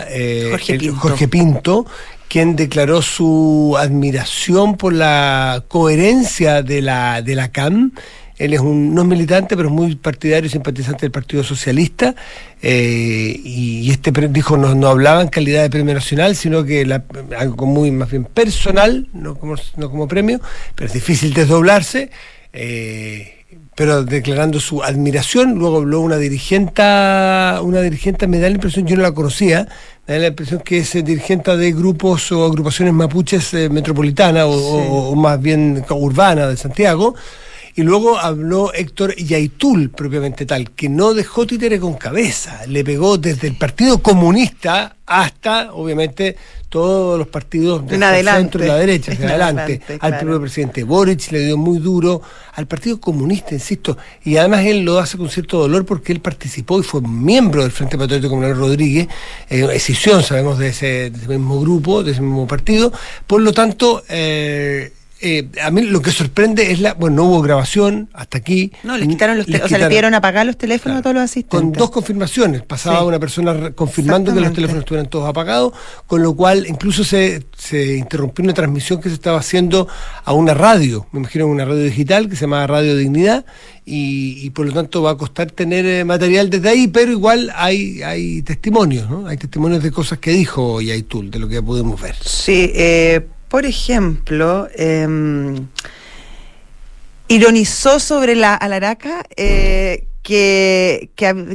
[0.10, 0.50] eh,
[0.98, 1.86] Jorge, Pinto.
[2.28, 7.92] quien declaró su admiración por la coherencia de la, de la CAM.
[8.38, 12.16] Él es un, no es militante, pero es muy partidario y simpatizante del Partido Socialista.
[12.62, 16.82] Eh, y, este dijo, no, no hablaba en calidad de premio nacional, sino que
[17.38, 20.40] algo muy más bien personal, no como, no como premio,
[20.76, 22.12] pero es difícil desdoblarse.
[22.54, 23.37] Eh,
[23.78, 25.60] pero declarando su admiración.
[25.60, 29.68] Luego habló una dirigente, una dirigente, me da la impresión, yo no la conocía,
[30.08, 35.12] me da la impresión que es dirigente de grupos o agrupaciones mapuches eh, metropolitanas o,
[35.12, 37.14] o, más bien urbana de Santiago.
[37.78, 42.66] Y luego habló Héctor Yaitul, propiamente tal, que no dejó títere con cabeza.
[42.66, 46.36] Le pegó desde el Partido Comunista hasta, obviamente,
[46.70, 49.80] todos los partidos del centro y la derecha, hacia adelante.
[50.00, 52.20] al propio presidente Boric le dio muy duro,
[52.56, 53.96] al Partido Comunista, insisto.
[54.24, 57.72] Y además él lo hace con cierto dolor porque él participó y fue miembro del
[57.72, 59.08] Frente Patriótico Comunal Rodríguez,
[59.52, 62.92] eh, escisión, sabemos, de ese, de ese, mismo grupo, de ese mismo partido.
[63.28, 66.94] Por lo tanto, eh, eh, a mí lo que sorprende es la.
[66.94, 68.72] Bueno, no hubo grabación hasta aquí.
[68.84, 69.66] No, les quitaron los teléfonos.
[69.66, 71.60] O sea, le pidieron apagar los teléfonos a todos los asistentes.
[71.60, 72.62] Con dos confirmaciones.
[72.62, 75.74] Pasaba una persona confirmando que los teléfonos estuvieran todos apagados,
[76.06, 79.88] con lo cual incluso se, se interrumpió una transmisión que se estaba haciendo
[80.24, 83.46] a una radio, me imagino una radio digital que se llama Radio Dignidad,
[83.90, 88.04] y, por lo tanto va a costar tener eh, material desde ahí, pero igual hay,
[88.04, 89.28] hay testimonios, ¿no?
[89.28, 92.16] Hay testimonios de cosas que dijo Yaitul, de lo que podemos ver.
[92.22, 95.68] Sí, eh por ejemplo, em,
[97.28, 101.10] ironizó sobre la alaraca eh, que,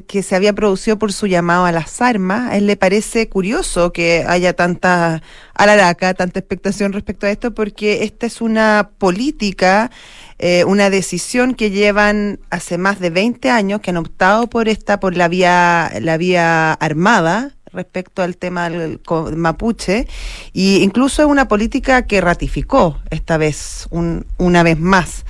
[0.06, 2.52] que, se había producido por su llamado a las armas.
[2.52, 8.04] A él le parece curioso que haya tanta alaraca, tanta expectación respecto a esto, porque
[8.04, 9.90] esta es una política,
[10.38, 14.98] eh, una decisión que llevan hace más de 20 años, que han optado por esta,
[15.00, 19.00] por la vía, la vía armada, respecto al tema del
[19.36, 20.06] mapuche
[20.52, 25.24] y incluso es una política que ratificó esta vez un, una vez más.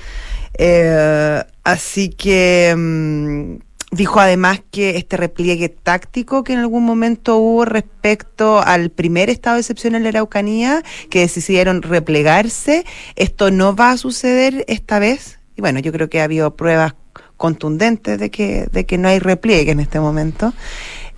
[0.54, 3.56] Eh, así que mm,
[3.92, 9.56] dijo además que este repliegue táctico que en algún momento hubo respecto al primer estado
[9.56, 12.84] de excepción en la Araucanía que decidieron replegarse
[13.16, 16.94] esto no va a suceder esta vez y bueno yo creo que ha habido pruebas
[17.36, 20.54] contundentes de que de que no hay repliegue en este momento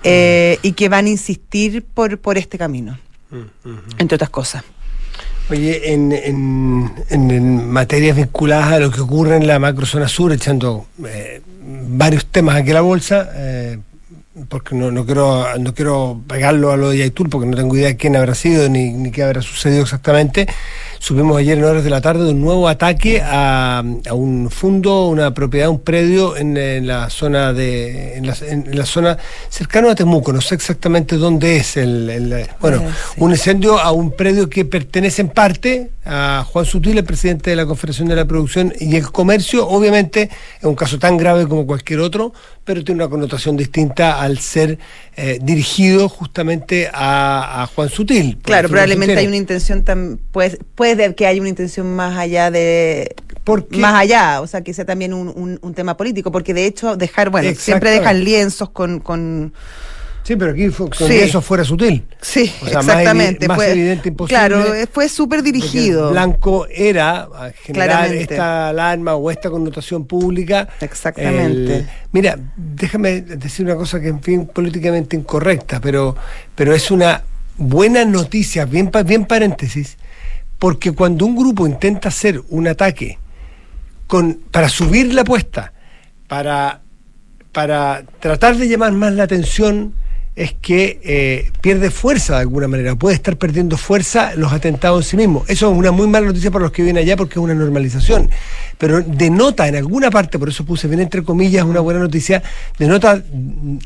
[0.05, 2.99] eh, y que van a insistir por, por este camino,
[3.99, 4.63] entre otras cosas.
[5.51, 10.87] Oye, en, en, en, materias vinculadas a lo que ocurre en la macrozona sur, echando
[11.07, 11.43] eh,
[11.89, 13.79] varios temas aquí a la bolsa, eh,
[14.49, 17.89] porque no, no, quiero no quiero pegarlo a lo de Yaitul, porque no tengo idea
[17.89, 20.47] de quién habrá sido ni, ni qué habrá sucedido exactamente,
[21.05, 25.69] Subimos ayer en horas de la tarde un nuevo ataque a, un fondo, una propiedad,
[25.69, 28.27] un predio en, la zona de en
[28.75, 29.19] la, zona
[29.51, 30.33] cercano a Temuco.
[30.33, 35.21] No sé exactamente dónde es el, bueno ah, un incendio a un predio que pertenece
[35.21, 39.11] en parte a Juan Sutil, el presidente de la Confederación de la Producción y el
[39.11, 39.67] Comercio.
[39.69, 42.33] Obviamente es un caso tan grave como cualquier otro,
[42.65, 44.79] pero tiene una connotación distinta al ser
[45.17, 48.39] eh, dirigido justamente a, Juan Sutil.
[48.43, 53.15] Claro, probablemente hay una intención tan puede, puede que haya una intención más allá de
[53.71, 57.29] más allá, o sea, que sea también un, un, tema político, porque de hecho dejar,
[57.29, 59.53] bueno, siempre dejan lienzos con, con
[60.25, 60.89] Sí, pero aquí fue,
[61.23, 62.03] eso fuera sutil.
[62.19, 63.47] Sí, exactamente.
[63.47, 64.39] Más, evidente imposible.
[64.39, 66.13] Claro, fue súper dirigido.
[66.13, 67.29] blanco era
[67.63, 70.67] generar esta alarma o esta connotación pública.
[70.81, 71.87] Exactamente.
[72.13, 76.17] mira, déjame decir una cosa que en fin políticamente incorrecta, pero,
[76.55, 77.23] pero es una
[77.59, 79.99] buena noticia, bien, bien paréntesis,
[80.59, 83.19] porque cuando un grupo intenta hacer un ataque
[84.07, 85.73] con, para subir la apuesta,
[86.29, 86.81] para,
[87.53, 89.95] para tratar de llamar más la atención,
[90.37, 95.11] es que eh, pierde fuerza de alguna manera, puede estar perdiendo fuerza los atentados en
[95.11, 95.49] sí mismos.
[95.49, 98.31] Eso es una muy mala noticia para los que vienen allá porque es una normalización,
[98.77, 102.43] pero denota en alguna parte, por eso puse bien entre comillas una buena noticia,
[102.77, 103.23] denota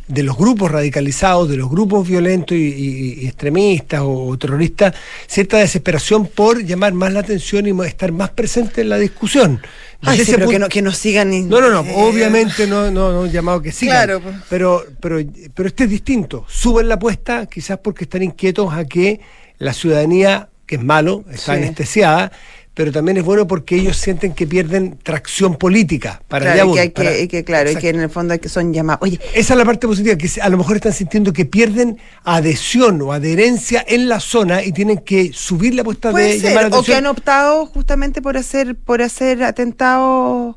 [0.08, 4.94] de los grupos radicalizados, de los grupos violentos y, extremistas o, terroristas,
[5.26, 9.60] cierta desesperación por llamar más la atención y estar más presente en la discusión.
[10.02, 11.48] Ay, sí, pero que, no, que no sigan.
[11.48, 13.96] No, no, no, obviamente no, no, no llamado que sigan.
[13.96, 14.20] Claro.
[14.20, 14.36] Pues.
[14.48, 15.18] Pero, pero,
[15.54, 16.44] pero este es distinto.
[16.48, 19.20] Suben la apuesta quizás porque están inquietos a que
[19.58, 22.30] la ciudadanía, que es malo, está anestesiada,
[22.78, 27.26] pero también es bueno porque ellos sienten que pierden tracción política para claro, y que,
[27.26, 29.02] que, claro, y que en el fondo hay que son llamados.
[29.02, 33.02] Oye, esa es la parte positiva, que a lo mejor están sintiendo que pierden adhesión
[33.02, 36.80] o adherencia en la zona y tienen que subir la apuesta de llamar atención.
[36.80, 40.54] O que han optado justamente por hacer, por hacer atentados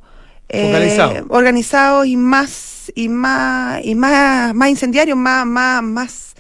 [0.49, 6.30] eh, organizados y más y más y más, más incendiarios, más, más, más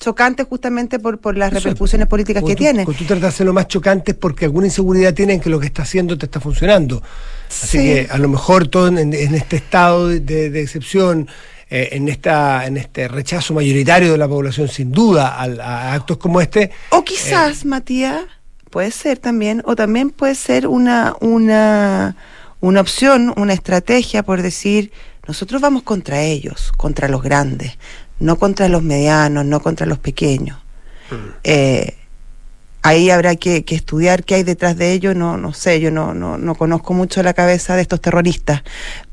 [0.00, 2.84] chocantes justamente por, por las repercusiones políticas que tiene.
[2.86, 6.16] Tú tratas de hacerlo más chocantes porque alguna inseguridad tienen que lo que está haciendo
[6.18, 7.02] te está funcionando.
[7.48, 11.28] Así que a lo mejor todo en, este estado de, excepción,
[11.68, 16.40] eh, en esta en este rechazo mayoritario de la población sin duda a, actos como
[16.40, 16.70] este.
[16.90, 18.22] O quizás, eh, Matías,
[18.70, 22.16] puede ser también, o también puede ser una, una
[22.60, 24.92] una opción, una estrategia por decir,
[25.26, 27.78] nosotros vamos contra ellos, contra los grandes,
[28.20, 30.58] no contra los medianos, no contra los pequeños.
[31.10, 31.14] Mm.
[31.44, 31.94] Eh,
[32.82, 36.38] ahí habrá que, estudiar qué hay detrás de ello, no, no sé, yo no, no,
[36.38, 38.62] no conozco mucho la cabeza de estos terroristas,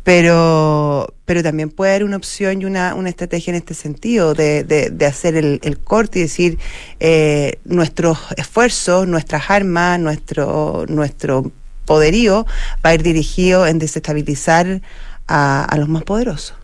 [0.03, 4.63] pero, pero también puede haber una opción y una, una estrategia en este sentido, de,
[4.63, 6.59] de, hacer el, el, corte y decir
[6.99, 11.51] eh, nuestros esfuerzos, nuestras armas, nuestro, nuestro
[11.85, 12.45] poderío
[12.85, 14.81] va a ir dirigido en desestabilizar
[15.27, 16.55] a, a los más poderosos.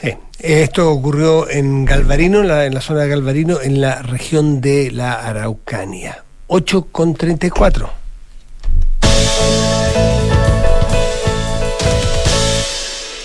[0.00, 5.14] Sí, esto ocurrió en Galvarino, en la, zona de Galvarino, en la región de la
[5.14, 6.24] Araucanía.
[6.46, 7.90] 8 con 34.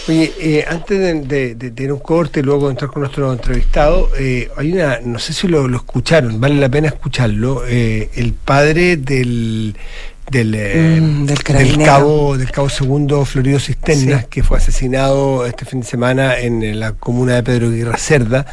[0.05, 4.73] Oye, eh, antes de, tener un corte y luego entrar con nuestro entrevistado, eh, hay
[4.73, 9.77] una, no sé si lo, escucharon, vale la pena escucharlo, eh, el padre del
[10.29, 10.51] del,
[11.25, 16.79] del, cabo del cabo segundo Florido Cisternas, que fue asesinado este fin de semana en,
[16.79, 18.45] la comuna de Pedro Aguirre Cerda.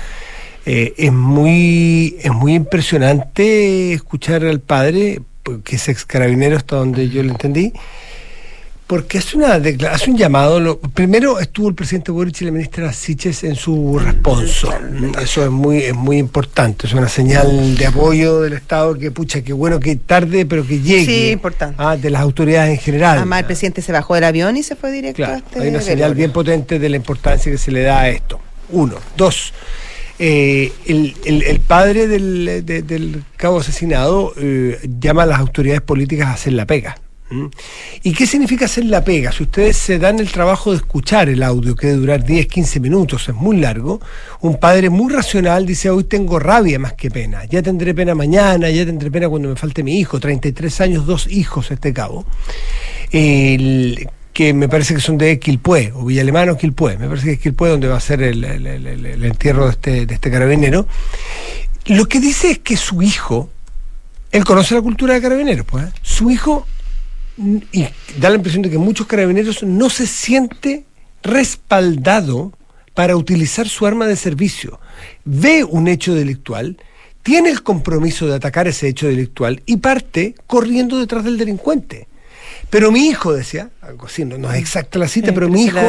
[0.67, 5.23] Eh, es, muy, es muy impresionante escuchar al padre,
[5.65, 7.73] que es ex carabinero hasta donde yo lo entendí,
[8.91, 9.55] porque hace, una
[9.93, 10.81] hace un llamado.
[10.93, 14.69] primero estuvo el presidente Boric y la ministra Siches en su responso.
[15.23, 16.89] Eso es muy, es muy importante.
[16.89, 20.81] Es una señal de apoyo del Estado que, pucha, que bueno que tarde, pero que
[20.81, 21.05] llegue.
[21.05, 21.77] Sí, importante.
[21.79, 23.19] Ah, de las autoridades en general.
[23.19, 25.83] Además, el presidente se bajó del avión y se fue directo a este Hay una
[25.83, 28.41] señal bien potente de la importancia que se le da a esto.
[28.71, 28.97] Uno.
[29.17, 29.53] Dos.
[30.19, 36.67] Eh, el, padre del, cabo asesinado eh, llama a las autoridades políticas a hacer la
[36.67, 36.97] pega.
[38.03, 39.31] ¿Y qué significa hacer la pega?
[39.31, 42.81] Si ustedes se dan el trabajo de escuchar el audio, que debe durar 10, 15
[42.81, 44.01] minutos, es muy largo,
[44.41, 48.69] un padre muy racional dice, hoy tengo rabia más que pena, ya tendré pena mañana,
[48.71, 52.27] ya tendré pena cuando me falte mi hijo, 33 años, dos hijos este cabo.
[53.11, 57.33] Que me parece que son de Quilpué, o Villa Alemana o Quilpué, me parece que
[57.33, 58.45] es Quilpué donde va a ser el,
[59.25, 60.87] entierro de este, de este carabinero,
[61.87, 63.51] lo que dice es que su hijo,
[64.31, 65.93] él conoce la cultura de carabineros, pues, ¿eh?
[66.03, 66.67] su hijo,
[67.73, 67.87] y
[68.19, 70.85] da la impresión de que muchos carabineros no se siente
[71.23, 72.53] respaldado
[72.95, 74.81] para utilizar su arma de servicio.
[75.25, 76.77] Ve un hecho delictual,
[77.23, 82.09] tiene el compromiso de atacar ese hecho delictual y parte corriendo detrás del delincuente.
[82.69, 85.81] Pero mi hijo, decía, algo así, no, es exacta la cita, pero, mi hijo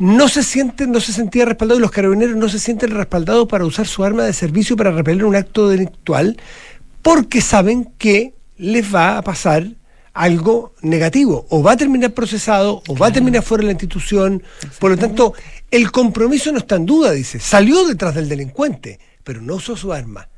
[0.00, 3.64] no se siente, no se sentía respaldado y los carabineros no se sienten respaldados para
[3.64, 6.36] usar su arma de servicio para repeler un acto delictual
[7.02, 9.66] porque saben que les va a pasar
[10.14, 11.46] algo negativo.
[11.50, 14.42] O va a terminar procesado, o va a terminar fuera de la institución.
[14.78, 15.34] Por lo tanto,
[15.70, 17.40] el compromiso no está en duda, dice.
[17.40, 20.28] Salió detrás del delincuente, pero no usó su arma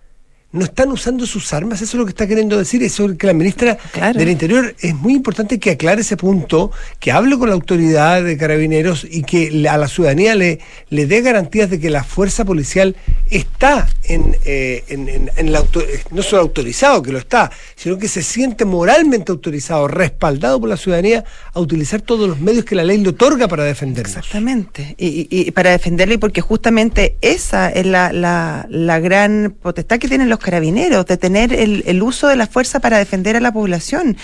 [0.56, 3.26] no están usando sus armas, eso es lo que está queriendo decir, eso es que
[3.26, 3.76] la ministra
[4.14, 8.38] del Interior es muy importante que aclare ese punto, que hable con la autoridad de
[8.38, 12.96] carabineros y que a la ciudadanía le, le dé garantías de que la fuerza policial
[13.30, 15.62] está en, eh, en, la
[16.10, 20.76] no solo autorizado, que lo está, sino que se siente moralmente autorizado, respaldado por la
[20.76, 24.16] ciudadanía a utilizar todos los medios que la ley le otorga para defendernos.
[24.16, 30.08] Exactamente, y, y, para defenderle, porque justamente esa es la, la, la gran potestad que
[30.08, 33.50] tienen los carabineros, de tener el, el, uso de la fuerza para defender a la
[33.50, 34.16] población.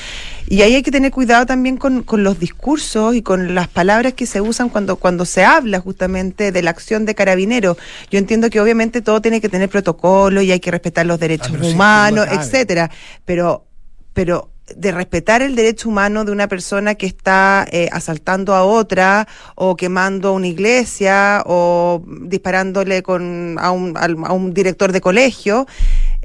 [0.48, 4.12] Y ahí hay que tener cuidado también con, con, los discursos y con las palabras
[4.12, 7.76] que se usan cuando, cuando se habla justamente de la acción de carabineros.
[8.08, 11.50] Yo entiendo que obviamente todo tiene que tener protocolo y hay que respetar los derechos
[11.60, 12.88] ah, humanos, etcétera.
[13.24, 13.64] Pero,
[14.12, 19.26] pero de respetar el derecho humano de una persona que está eh, asaltando a otra
[19.54, 25.66] o quemando una iglesia o disparándole con, a, un, a un director de colegio,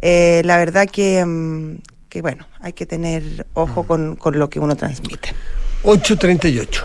[0.02, 1.78] eh, la verdad que, mm,
[2.10, 5.34] que, bueno, hay que tener ojo con, con lo que uno transmite.
[5.84, 6.84] 838.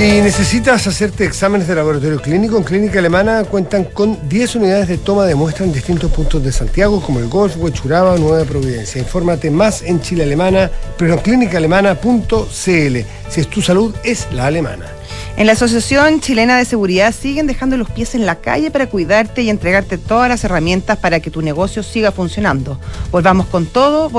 [0.00, 2.56] Y necesitas hacerte exámenes de laboratorio clínico.
[2.56, 6.52] En Clínica Alemana cuentan con 10 unidades de toma de muestra en distintos puntos de
[6.52, 8.98] Santiago, como el Golf, Huechuraba o Nueva Providencia.
[8.98, 12.24] Infórmate más en Chile Alemana, pero en clínicaalemana.cl.
[13.28, 14.86] Si es tu salud, es la alemana.
[15.40, 19.40] En la Asociación Chilena de Seguridad siguen dejando los pies en la calle para cuidarte
[19.40, 22.78] y entregarte todas las herramientas para que tu negocio siga funcionando.
[23.10, 24.10] Volvamos con todo,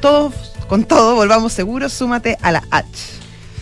[0.00, 0.32] todos
[0.68, 2.86] con todo, volvamos seguros, súmate a la H.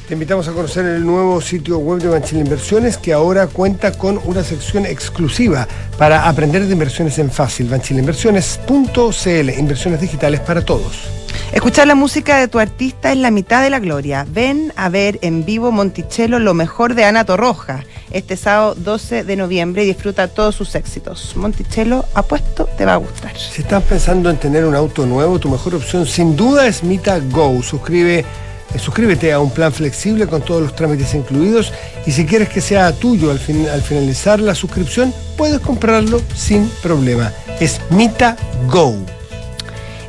[0.06, 4.20] Te invitamos a conocer el nuevo sitio web de Banchile Inversiones que ahora cuenta con
[4.26, 7.70] una sección exclusiva para aprender de inversiones en fácil.
[7.70, 11.08] Banchileinversiones.cl, inversiones digitales para todos.
[11.52, 14.26] Escuchar la música de tu artista es la mitad de la gloria.
[14.28, 19.36] Ven a ver en vivo Monticello lo mejor de Ana Torroja este sábado 12 de
[19.36, 21.34] noviembre y disfruta todos sus éxitos.
[21.36, 23.36] Monticello, apuesto, te va a gustar.
[23.36, 27.18] Si estás pensando en tener un auto nuevo, tu mejor opción sin duda es Mita
[27.30, 27.54] Go.
[27.54, 28.24] Eh,
[28.78, 31.72] suscríbete a un plan flexible con todos los trámites incluidos
[32.06, 33.40] y si quieres que sea tuyo al,
[33.72, 37.32] al finalizar la suscripción, puedes comprarlo sin problema.
[37.60, 38.36] Es Mita
[38.68, 38.94] Go.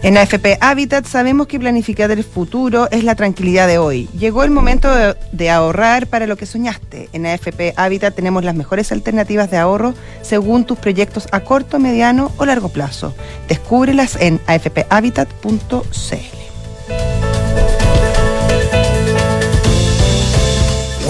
[0.01, 4.07] En AFP Habitat sabemos que planificar el futuro es la tranquilidad de hoy.
[4.17, 4.89] Llegó el momento
[5.33, 7.09] de, ahorrar para lo que soñaste.
[7.11, 12.31] En AFP Habitat tenemos las mejores alternativas de ahorro según tus proyectos a corto, mediano
[12.37, 13.13] o largo plazo.
[13.49, 15.59] Descúbrelas en afphabitat.cl.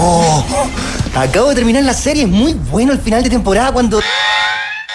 [0.00, 0.44] Oh,
[1.14, 2.26] acabo de terminar la serie.
[2.26, 4.00] Muy bueno el final de temporada cuando...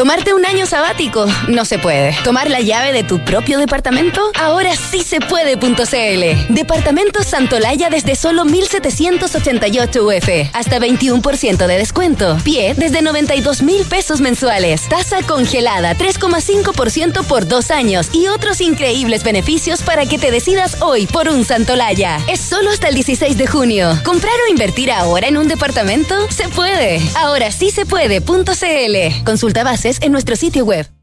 [0.00, 2.16] Tomarte un año sabático no se puede.
[2.24, 6.54] Tomar la llave de tu propio departamento ahora sí se puede.cl.
[6.54, 10.28] Departamento Santolaya desde solo 1788 UF.
[10.54, 12.38] Hasta 21% de descuento.
[12.42, 14.88] Pie desde 92 mil pesos mensuales.
[14.88, 18.08] Tasa congelada 3,5% por dos años.
[18.14, 22.18] Y otros increíbles beneficios para que te decidas hoy por un Santolaya.
[22.26, 24.00] Es solo hasta el 16 de junio.
[24.02, 26.14] ¿Comprar o invertir ahora en un departamento?
[26.30, 27.02] Se puede.
[27.16, 29.24] Ahora sí se puede.cl.
[29.26, 30.99] Consulta bases en nuestro sitio web.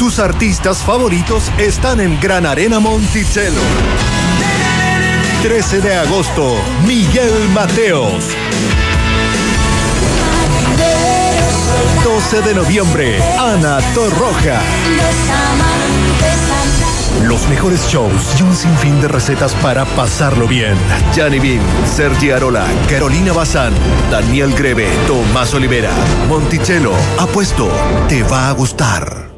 [0.00, 3.60] Tus artistas favoritos están en Gran Arena Monticello.
[5.42, 8.24] 13 de agosto, Miguel Mateos.
[12.02, 14.62] 12 de noviembre, Ana Torroja.
[17.26, 20.78] Los mejores shows y un sinfín de recetas para pasarlo bien.
[21.12, 23.74] Gianni Bean, Sergi Arola, Carolina Bazán,
[24.10, 25.92] Daniel Greve, Tomás Olivera,
[26.26, 26.94] Monticello.
[27.18, 27.70] Apuesto,
[28.08, 29.29] te va a gustar.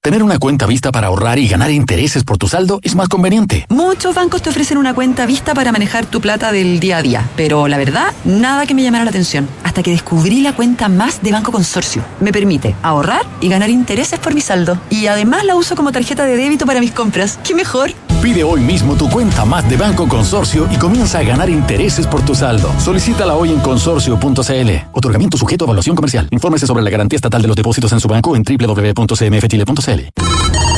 [0.00, 3.66] Tener una cuenta vista para ahorrar y ganar intereses por tu saldo es más conveniente.
[3.68, 7.28] Muchos bancos te ofrecen una cuenta vista para manejar tu plata del día a día,
[7.36, 11.20] pero la verdad, nada que me llamara la atención, hasta que descubrí la cuenta más
[11.20, 12.04] de Banco Consorcio.
[12.20, 14.80] Me permite ahorrar y ganar intereses por mi saldo.
[14.88, 17.40] Y además la uso como tarjeta de débito para mis compras.
[17.42, 17.92] ¡Qué mejor!
[18.22, 22.22] Pide hoy mismo tu cuenta más de Banco Consorcio y comienza a ganar intereses por
[22.22, 22.72] tu saldo.
[22.80, 24.70] Solicítala hoy en consorcio.cl.
[24.92, 26.26] Otorgamiento sujeto a evaluación comercial.
[26.32, 30.77] Infórmese sobre la garantía estatal de los depósitos en su banco en www.cmfchile.cl.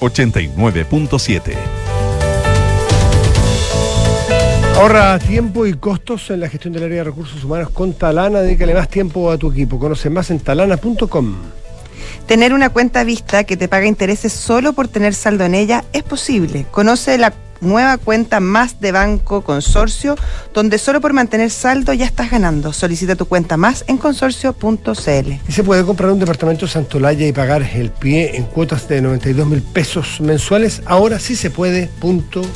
[0.00, 1.54] 89.7.
[4.76, 8.40] Ahorra tiempo y costos en la gestión del área de recursos humanos con Talana.
[8.40, 9.78] Dedícale más tiempo a tu equipo.
[9.78, 11.36] Conoce más en talana.com.
[12.26, 16.02] Tener una cuenta vista que te paga intereses solo por tener saldo en ella es
[16.02, 16.66] posible.
[16.70, 20.16] Conoce la nueva cuenta más de Banco Consorcio,
[20.54, 22.72] donde solo por mantener saldo ya estás ganando.
[22.72, 25.32] Solicita tu cuenta más en consorcio.cl.
[25.48, 29.62] Se puede comprar un departamento Santolaya y pagar el pie en cuotas de 92 mil
[29.62, 30.82] pesos mensuales.
[30.86, 32.46] Ahora sí se puede.cl.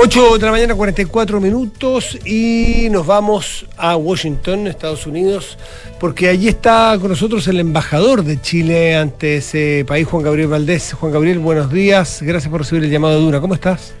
[0.00, 5.58] 8 de la mañana, 44 minutos y nos vamos a Washington, Estados Unidos,
[5.98, 10.92] porque allí está con nosotros el embajador de Chile ante ese país, Juan Gabriel Valdés.
[10.92, 13.40] Juan Gabriel, buenos días, gracias por recibir el llamado de Duna.
[13.40, 13.94] ¿Cómo estás?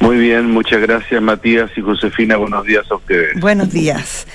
[0.00, 3.40] Muy bien, muchas gracias Matías y Josefina, buenos días a ustedes.
[3.40, 4.26] Buenos días.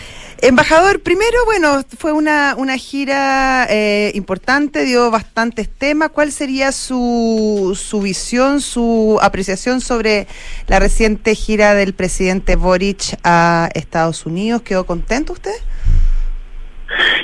[0.42, 6.12] Embajador, primero, bueno, fue una, una gira eh, importante, dio bastantes temas.
[6.12, 10.28] ¿Cuál sería su, su visión, su apreciación sobre
[10.68, 14.62] la reciente gira del presidente Boric a Estados Unidos?
[14.62, 15.52] ¿Quedó contento usted?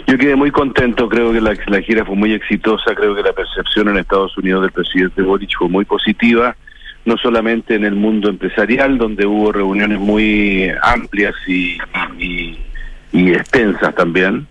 [0.07, 3.89] Yo quedé muy contento, creo que la, gira fue muy exitosa, creo que la percepción
[3.89, 6.55] en Estados Unidos del presidente Boric fue muy positiva
[7.05, 11.77] no solamente en el mundo empresarial, donde hubo reuniones muy amplias y,
[12.17, 12.57] y,
[13.13, 14.47] y extensas también,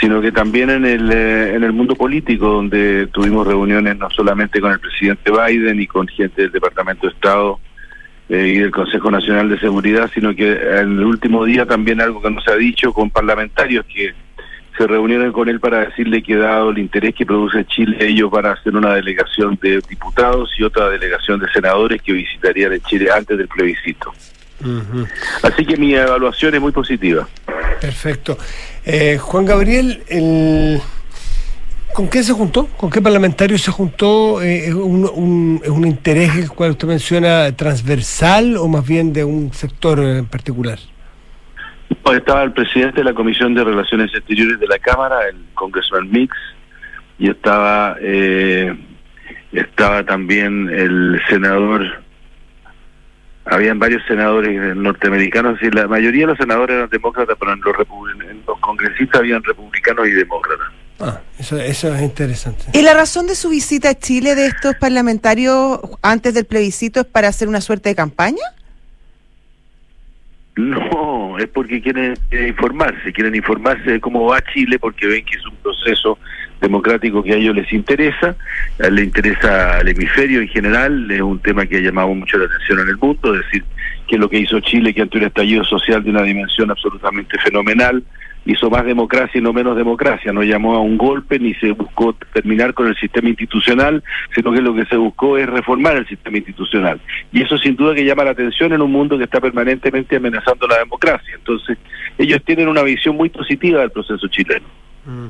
[0.00, 4.60] sino que también en el, eh, en el mundo político, donde tuvimos reuniones no solamente
[4.60, 7.58] con el presidente Biden y con gente del Departamento de Estado
[8.28, 12.20] eh, y del Consejo Nacional de Seguridad, sino que en el último día también algo
[12.20, 14.12] que nos ha dicho con parlamentarios que
[14.76, 18.46] se reunieron con él para decirle que dado el interés que produce Chile, ellos van
[18.46, 23.08] a hacer una delegación de diputados y otra delegación de senadores que visitarían en Chile
[23.14, 24.12] antes del plebiscito.
[25.42, 27.28] Así que mi evaluación es muy positiva.
[27.80, 28.38] Perfecto.
[28.84, 30.80] Eh, Juan Gabriel, el...
[31.92, 32.66] ¿con qué se juntó?
[32.68, 34.42] ¿Con qué parlamentario se juntó?
[34.42, 39.12] Eh, ¿Es un, un, ¿Es un interés el cual usted menciona transversal o más bien
[39.12, 40.78] de un sector en particular?
[42.12, 46.36] Estaba el presidente de la Comisión de Relaciones Exteriores de la Cámara, el Congressman Mix,
[47.18, 48.76] y estaba eh,
[49.52, 52.04] estaba también el senador
[53.46, 58.30] habían varios senadores norteamericanos y la mayoría de los senadores eran demócratas, pero en los,
[58.30, 60.66] en los congresistas habían republicanos y demócratas.
[61.00, 62.64] Ah, eso, eso es interesante.
[62.72, 67.06] ¿Y la razón de su visita a Chile de estos parlamentarios antes del plebiscito es
[67.06, 68.44] para hacer una suerte de campaña?
[70.56, 75.46] No, es porque quieren, informarse, quieren informarse de cómo va Chile porque ven que es
[75.46, 76.16] un proceso
[76.60, 78.36] democrático que a ellos les interesa,
[78.78, 82.44] a les interesa al hemisferio en general, es un tema que ha llamado mucho la
[82.44, 83.64] atención en el mundo, es decir,
[84.06, 88.04] que lo que hizo Chile, que ante un estallido social de una dimensión absolutamente fenomenal,
[88.46, 92.14] hizo más democracia y no menos democracia, no llamó a un golpe ni se buscó
[92.32, 94.02] terminar con el sistema institucional,
[94.34, 97.00] sino que lo que se buscó es reformar el sistema institucional.
[97.32, 100.66] Y eso sin duda que llama la atención en un mundo que está permanentemente amenazando
[100.66, 101.34] la democracia.
[101.34, 101.78] Entonces,
[102.18, 104.66] ellos tienen una visión muy positiva del proceso chileno.
[105.06, 105.26] Mm.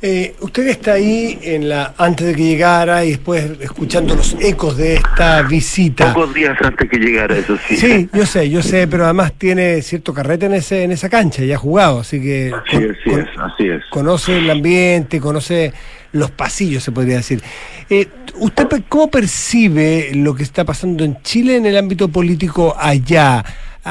[0.00, 4.76] Eh, usted está ahí en la antes de que llegara y después escuchando los ecos
[4.76, 6.14] de esta visita.
[6.14, 7.76] Pocos días antes que llegara, eso sí.
[7.76, 11.42] Sí, yo sé, yo sé, pero además tiene cierto carrete en ese en esa cancha,
[11.42, 13.82] ya ha jugado, así que así, con, así es, así es.
[13.90, 15.72] conoce el ambiente, conoce
[16.12, 17.42] los pasillos, se podría decir.
[17.90, 23.44] Eh, ¿Usted cómo percibe lo que está pasando en Chile en el ámbito político allá?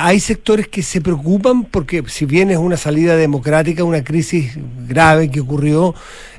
[0.05, 5.29] Hay sectores que se preocupan porque si bien es una salida democrática, una crisis grave
[5.29, 5.95] que ocurrió,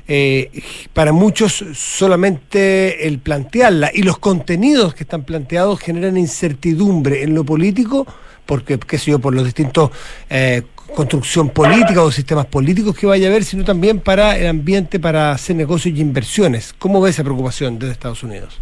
[0.07, 0.49] eh,
[0.93, 7.43] para muchos solamente el plantearla y los contenidos que están planteados generan incertidumbre en lo
[7.43, 8.07] político,
[8.45, 9.91] porque, qué sé yo, por los distintos
[10.29, 10.63] eh,
[10.95, 15.31] construcción política o sistemas políticos que vaya a haber, sino también para el ambiente para
[15.31, 16.73] hacer negocios y inversiones.
[16.79, 18.59] ¿Cómo ve esa preocupación desde Estados Unidos?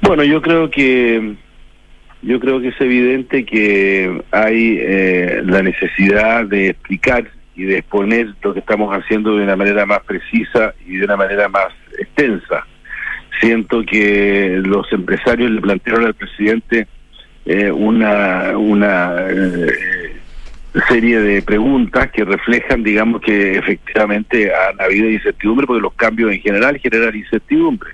[0.00, 1.36] Bueno, yo creo que
[2.22, 8.34] yo creo que es evidente que hay eh, la necesidad de explicar y de exponer
[8.42, 12.66] lo que estamos haciendo de una manera más precisa y de una manera más extensa.
[13.40, 16.86] Siento que los empresarios le plantearon al presidente
[17.44, 20.18] eh, una una eh,
[20.88, 26.40] serie de preguntas que reflejan, digamos, que efectivamente han habido incertidumbre, porque los cambios en
[26.40, 27.90] general generan incertidumbre.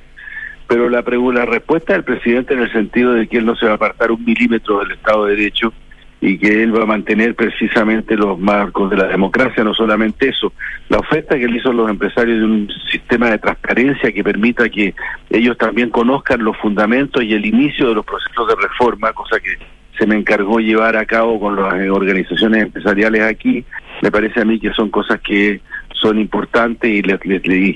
[0.66, 3.72] Pero la, la respuesta del presidente en el sentido de que él no se va
[3.72, 5.72] a apartar un milímetro del Estado de Derecho
[6.20, 10.54] y que él va a mantener precisamente los marcos de la democracia, no solamente eso,
[10.88, 14.94] la oferta que le hizo los empresarios de un sistema de transparencia que permita que
[15.28, 19.58] ellos también conozcan los fundamentos y el inicio de los procesos de reforma, cosa que
[19.98, 23.62] se me encargó llevar a cabo con las eh, organizaciones empresariales aquí,
[24.00, 25.60] me parece a mí que son cosas que
[25.94, 27.20] son importantes y les,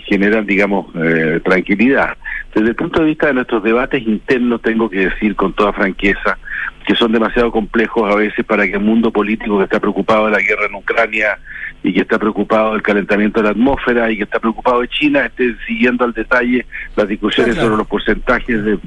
[0.05, 2.17] generan, digamos, eh, tranquilidad.
[2.55, 6.39] Desde el punto de vista de nuestros debates internos, tengo que decir con toda franqueza
[6.87, 10.33] que son demasiado complejos a veces para que el mundo político que está preocupado de
[10.33, 11.39] la guerra en Ucrania
[11.83, 15.27] y que está preocupado del calentamiento de la atmósfera y que está preocupado de China
[15.27, 16.67] esté siguiendo al detalle
[16.97, 17.69] las discusiones claro.
[17.69, 18.79] sobre los porcentajes de,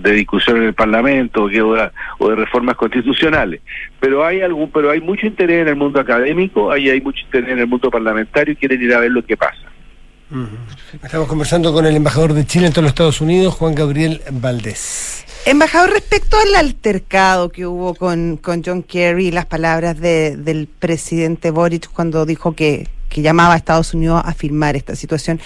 [0.00, 3.60] de discusión en el Parlamento o, que- o de- o de reformas constitucionales.
[4.00, 7.50] Pero hay algún, pero hay mucho interés en el mundo académico, hay, hay mucho interés
[7.50, 9.62] en el mundo parlamentario y quieren ir a ver lo que pasa.
[11.02, 15.24] Estamos conversando con el embajador de Chile en todos los Estados Unidos, Juan Gabriel Valdés.
[15.44, 20.66] Embajador, respecto al altercado que hubo con, con John Kerry y las palabras de- del
[20.66, 25.40] presidente Boric cuando dijo que, que llamaba a Estados Unidos a firmar esta situación,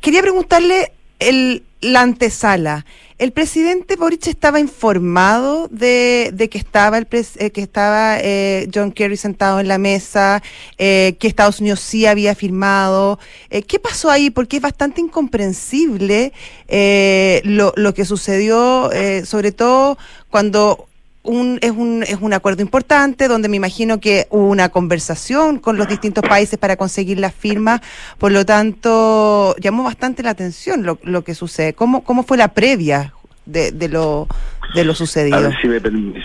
[0.00, 2.86] quería preguntarle el, la antesala.
[3.16, 8.68] ¿El presidente Boric estaba informado de, de que estaba, el pres- eh, que estaba eh,
[8.74, 10.42] John Kerry sentado en la mesa,
[10.78, 13.20] eh, que Estados Unidos sí había firmado?
[13.50, 14.30] Eh, ¿Qué pasó ahí?
[14.30, 16.32] Porque es bastante incomprensible
[16.66, 19.96] eh, lo, lo que sucedió, eh, sobre todo
[20.28, 20.88] cuando
[21.24, 25.76] un, es, un, es un acuerdo importante donde me imagino que hubo una conversación con
[25.76, 27.80] los distintos países para conseguir las firmas,
[28.18, 31.72] por lo tanto llamó bastante la atención lo, lo que sucede.
[31.72, 33.14] ¿Cómo, ¿Cómo fue la previa
[33.46, 34.28] de, de, lo,
[34.74, 35.40] de lo A sucedido?
[35.40, 36.22] ver si me, perm-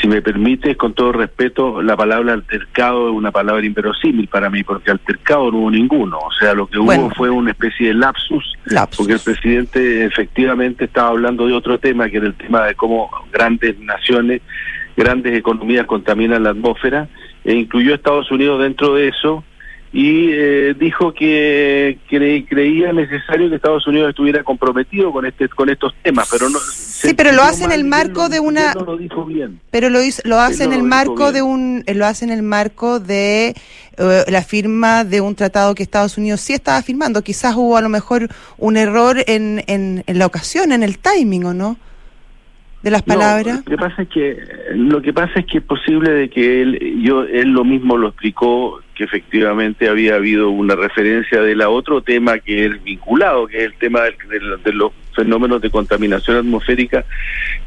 [0.00, 4.62] si me permites, con todo respeto, la palabra altercado es una palabra inverosímil para mí,
[4.62, 6.18] porque altercado no hubo ninguno.
[6.18, 8.96] O sea, lo que hubo fue una especie de lapsus, Lapsus.
[8.98, 13.10] porque el presidente efectivamente estaba hablando de otro tema, que era el tema de cómo
[13.32, 14.42] grandes naciones,
[14.96, 17.08] grandes economías contaminan la atmósfera,
[17.44, 19.44] e incluyó a Estados Unidos dentro de eso,
[19.92, 25.68] y eh, dijo que cre- creía necesario que Estados Unidos estuviera comprometido con este con
[25.70, 28.72] estos temas, pero no Sí, pero lo hace en el marco de una...
[28.72, 29.60] no lo dijo bien.
[29.70, 32.42] Pero lo, hizo- lo hace en el marco de un eh, lo hace en el
[32.42, 33.54] marco de
[33.98, 37.22] eh, la firma de un tratado que Estados Unidos sí estaba firmando.
[37.22, 41.44] Quizás hubo a lo mejor un error en, en, en la ocasión, en el timing,
[41.44, 41.76] ¿o no?
[42.86, 43.56] De las No, palabras.
[43.56, 44.38] lo que pasa es que
[44.76, 48.06] lo que pasa es que es posible de que él yo él lo mismo lo
[48.06, 53.56] explicó que efectivamente había habido una referencia de la otro tema que es vinculado, que
[53.56, 57.04] es el tema del- del- de los fenómenos de contaminación atmosférica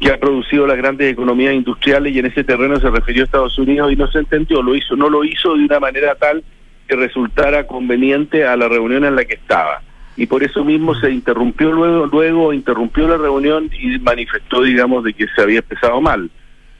[0.00, 3.58] que ha producido las grandes economías industriales y en ese terreno se refirió a Estados
[3.58, 6.42] Unidos y no se entendió, lo hizo, no lo hizo de una manera tal
[6.88, 9.82] que resultara conveniente a la reunión en la que estaba.
[10.20, 15.14] Y por eso mismo se interrumpió luego, luego interrumpió la reunión y manifestó, digamos, de
[15.14, 16.28] que se había empezado mal.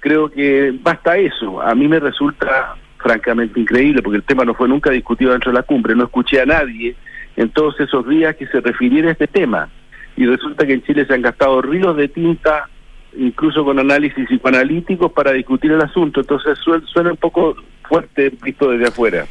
[0.00, 1.62] Creo que basta eso.
[1.62, 5.56] A mí me resulta francamente increíble porque el tema no fue nunca discutido dentro de
[5.56, 5.96] la cumbre.
[5.96, 6.94] No escuché a nadie
[7.34, 9.70] en todos esos días que se refiriera a este tema.
[10.18, 12.68] Y resulta que en Chile se han gastado ríos de tinta,
[13.16, 16.20] incluso con análisis psicoanalíticos, para discutir el asunto.
[16.20, 17.56] Entonces suena, suena un poco
[17.88, 19.24] fuerte visto desde afuera.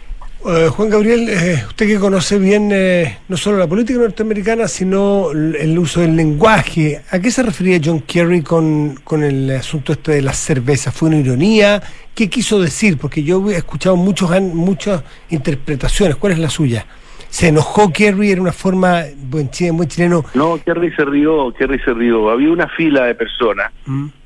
[0.46, 5.32] Eh, Juan Gabriel, eh, usted que conoce bien eh, no solo la política norteamericana, sino
[5.32, 10.14] el uso del lenguaje, ¿a qué se refería John Kerry con, con el asunto este
[10.14, 10.94] de las cervezas?
[10.96, 11.84] ¿Fue una ironía?
[12.16, 12.98] ¿Qué quiso decir?
[12.98, 16.16] Porque yo he escuchado muchos, muchas interpretaciones.
[16.16, 16.86] ¿Cuál es la suya?
[17.30, 18.32] ¿Se enojó Kerry?
[18.32, 20.26] ¿Era una forma, buen, chi- buen chileno?
[20.34, 22.30] No, Kerry se rió, Kerry se rió.
[22.32, 23.72] Había una fila de personas.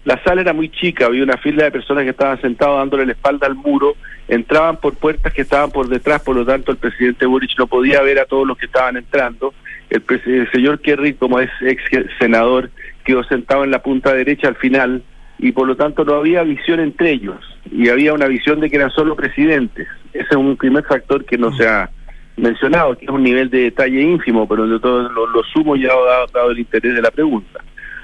[0.05, 3.11] La sala era muy chica, había una fila de personas que estaban sentados dándole la
[3.13, 3.95] espalda al muro,
[4.27, 8.01] entraban por puertas que estaban por detrás, por lo tanto el presidente Boric no podía
[8.01, 9.53] ver a todos los que estaban entrando.
[9.89, 11.81] El, el señor Kerry, como es ex
[12.19, 12.69] senador,
[13.05, 15.03] quedó sentado en la punta derecha al final
[15.39, 17.35] y por lo tanto no había visión entre ellos
[17.69, 19.87] y había una visión de que eran solo presidentes.
[20.13, 21.89] Ese es un primer factor que no se ha
[22.37, 26.27] mencionado, que es un nivel de detalle ínfimo, pero de todo lo, sumo ya dado,
[26.33, 27.59] dado el interés de la pregunta.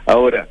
[0.06, 0.48] Ahora,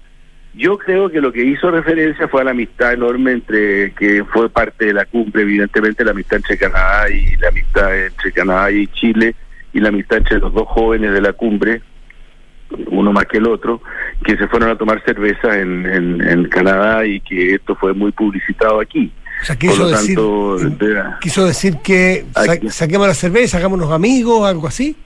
[0.55, 4.49] yo creo que lo que hizo referencia fue a la amistad enorme entre, que fue
[4.49, 8.87] parte de la cumbre, evidentemente la amistad entre Canadá y la amistad entre Canadá y
[8.89, 9.35] Chile,
[9.73, 11.83] y la amistad entre los dos jóvenes de la cumbre,
[12.89, 13.81] uno más que el otro,
[14.25, 18.81] que se fueron a tomar cerveza en, en Canadá y que esto fue muy publicitado
[18.81, 19.13] aquí.
[19.41, 23.59] O sea, Por quiso lo decir, tanto, de- quiso decir que sa- saquemos la cerveza,
[23.59, 24.97] hagámonos amigos, algo así.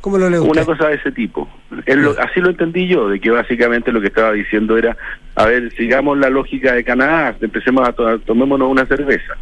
[0.00, 0.42] ¿Cómo lo?
[0.44, 1.48] Una cosa de ese tipo.
[1.84, 4.96] Él lo- así lo entendí yo, de que básicamente lo que estaba diciendo era,
[5.34, 9.34] a ver, sigamos la lógica de Canadá, empecemos a to- tomémonos una cerveza.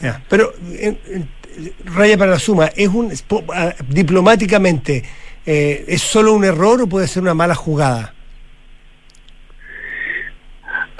[0.00, 1.28] Ya, Pero, en- en-
[1.84, 3.12] raya para la suma, ¿es un
[3.54, 5.04] ah, diplomáticamente,
[5.46, 8.14] eh, ¿es solo un error o puede ser una mala jugada?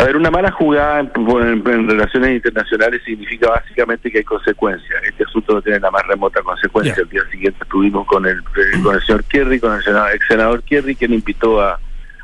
[0.01, 5.03] A ver, una mala jugada en, en- en relaciones internacionales significa básicamente que hay consecuencias.
[5.05, 6.95] Este asunto no tiene la más remota consecuencia.
[7.03, 10.27] El día siguiente estuvimos con el, eh, con el señor Kerry, con el senador- ex
[10.27, 11.79] senador Kerry, quien invitó a,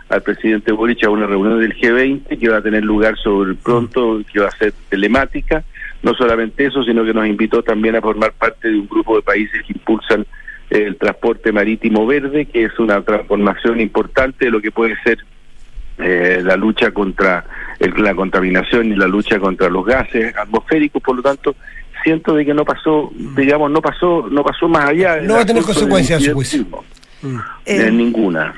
[0.09, 4.21] al presidente Boric a una reunión del G20 que va a tener lugar sobre pronto,
[4.33, 5.63] que va a ser telemática.
[6.03, 9.23] No solamente eso, sino que nos invitó también a formar parte de un grupo de
[9.23, 10.25] países que impulsan
[10.71, 15.19] el transporte marítimo verde, que es una transformación importante de lo que puede ser
[15.99, 17.45] eh, la lucha contra
[17.79, 21.55] el- la contaminación y la lucha contra los gases atmosféricos, por lo tanto
[22.05, 25.17] siento de que no pasó, digamos, no pasó, no pasó más allá.
[25.23, 26.67] No va a tener consecuencias, su del juicio.
[27.65, 28.55] Eh, Eh, ninguna.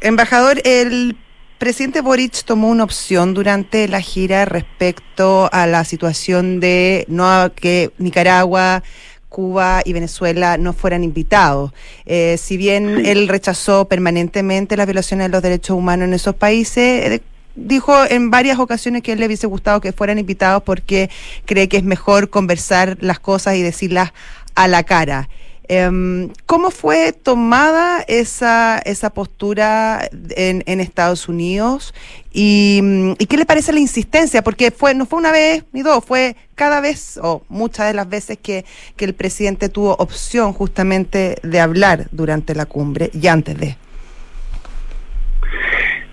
[0.00, 1.16] Embajador, el
[1.58, 7.90] presidente Boric tomó una opción durante la gira respecto a la situación de no que
[7.98, 8.82] Nicaragua,
[9.28, 11.72] Cuba y Venezuela no fueran invitados.
[12.06, 17.10] Eh, si bien él rechazó permanentemente las violaciones de los derechos humanos en esos países,
[17.12, 17.20] eh,
[17.66, 21.10] dijo en varias ocasiones que él le hubiese gustado que fueran invitados porque
[21.44, 24.12] cree que es mejor conversar las cosas y decirlas
[24.54, 25.28] a la cara.
[25.70, 31.92] Em, ¿Cómo fue tomada esa, esa postura en, en Estados Unidos?
[32.32, 34.42] Y, mm, ¿Y qué le parece la insistencia?
[34.42, 38.08] Porque fue no fue una vez ni dos, fue cada vez o muchas de las
[38.08, 38.64] veces que,
[38.96, 43.76] que el presidente tuvo opción justamente de hablar durante la cumbre y antes de.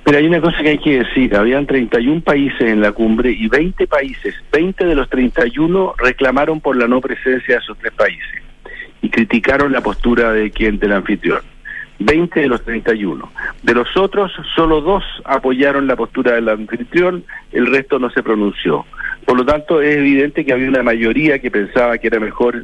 [0.05, 3.47] Pero hay una cosa que hay que decir, habían 31 países en la cumbre y
[3.47, 8.43] 20 países, 20 de los 31 reclamaron por la no presencia de esos tres países
[9.01, 11.39] y criticaron la postura de quien del anfitrión.
[11.97, 13.31] 20 de los 31.
[13.63, 18.85] De los otros, solo dos apoyaron la postura del anfitrión, el resto no se pronunció.
[19.25, 22.63] Por lo tanto, es evidente que había una mayoría que pensaba que era mejor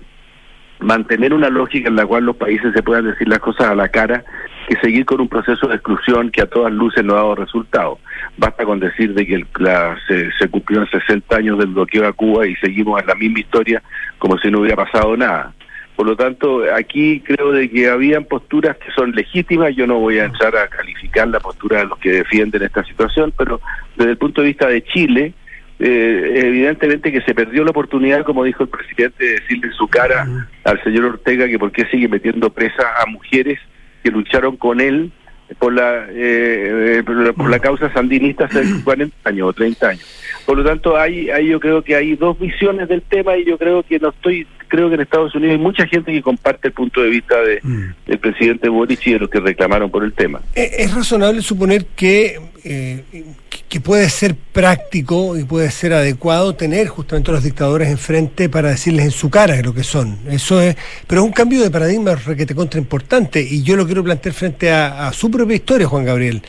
[0.80, 3.90] mantener una lógica en la cual los países se puedan decir las cosas a la
[3.90, 4.24] cara
[4.68, 8.00] que seguir con un proceso de exclusión que a todas luces no ha dado resultado.
[8.38, 12.14] Basta con decir de que el- la- se, se cumplieron 60 años del bloqueo a
[12.14, 13.82] Cuba y seguimos en la misma historia
[14.18, 15.54] como si no hubiera pasado nada.
[15.96, 19.76] Por lo tanto, aquí creo de que habían posturas que son legítimas.
[19.76, 23.34] Yo no voy a entrar a calificar la postura de los que defienden esta situación,
[23.38, 23.60] pero
[23.98, 25.34] desde el punto de vista de Chile,
[25.80, 29.88] eh, evidentemente que se perdió la oportunidad, como dijo el presidente, de decirle en su
[29.88, 30.28] cara
[30.64, 33.60] al señor Ortega que por qué sigue metiendo presa a mujeres
[34.04, 35.12] que lucharon con él
[35.60, 39.88] por la eh, eh, por la, por la causa sandinista hace 40 años o 30
[39.90, 40.06] años.
[40.46, 43.58] Por lo tanto, hay, hay yo creo que hay dos visiones del tema y yo
[43.58, 46.74] creo que no estoy creo que en Estados Unidos hay mucha gente que comparte el
[46.74, 47.60] punto de vista de,
[48.08, 50.40] del presidente Boric y de los que reclamaron por el tema.
[50.56, 53.04] Eh, Es razonable suponer que, eh,
[53.50, 58.48] que- que puede ser práctico y puede ser adecuado tener justamente a los dictadores enfrente
[58.48, 60.18] para decirles en su cara lo que son.
[60.30, 64.04] Eso es, pero es un cambio de paradigma requete contra importante y yo lo quiero
[64.06, 66.42] plantear frente a, a su propia historia, Juan Gabriel.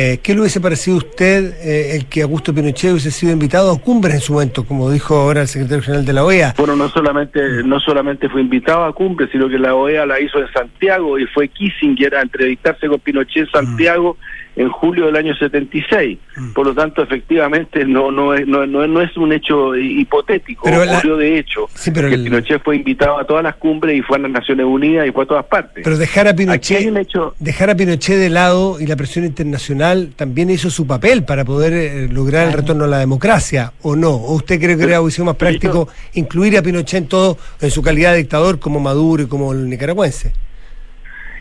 [0.00, 3.72] Eh, ¿Qué le hubiese parecido a usted eh, el que Augusto Pinochet hubiese sido invitado
[3.72, 6.54] a cumbres en su momento, como dijo ahora el secretario general de la OEA?
[6.56, 10.38] Bueno, no solamente no solamente fue invitado a cumbre, sino que la OEA la hizo
[10.38, 14.16] en Santiago y fue Kissinger a entrevistarse con Pinochet en Santiago
[14.58, 16.18] en julio del año 76.
[16.54, 20.84] Por lo tanto, efectivamente, no no es no, no, no es un hecho hipotético, Pero
[20.84, 23.96] la- ocurrió de hecho Sí, pero que el- Pinochet fue invitado a todas las cumbres
[23.96, 25.82] y fue a las Naciones Unidas y fue a todas partes.
[25.84, 30.50] Pero dejar a Pinochet, hecho dejar a Pinochet de lado y la presión internacional también
[30.50, 34.10] hizo su papel para poder eh, lograr el retorno a la democracia, ¿o no?
[34.10, 37.80] ¿O usted cree que hubiera sido más práctico incluir a Pinochet en todo, en su
[37.82, 40.32] calidad de dictador, como Maduro y como el nicaragüense?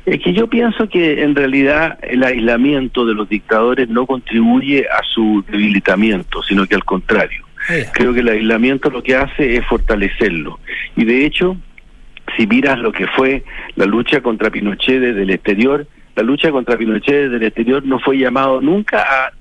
[0.08, 5.04] Es que yo pienso que en realidad el aislamiento de los dictadores no contribuye a
[5.04, 7.46] su debilitamiento, sino que al contrario.
[7.92, 10.60] Creo que el aislamiento lo que hace es fortalecerlo.
[10.96, 11.58] Y de hecho,
[12.38, 13.44] si miras lo que fue
[13.76, 15.86] la lucha contra Pinochet desde el exterior,
[16.16, 19.34] la lucha contra Pinochet desde el exterior no fue llamado nunca a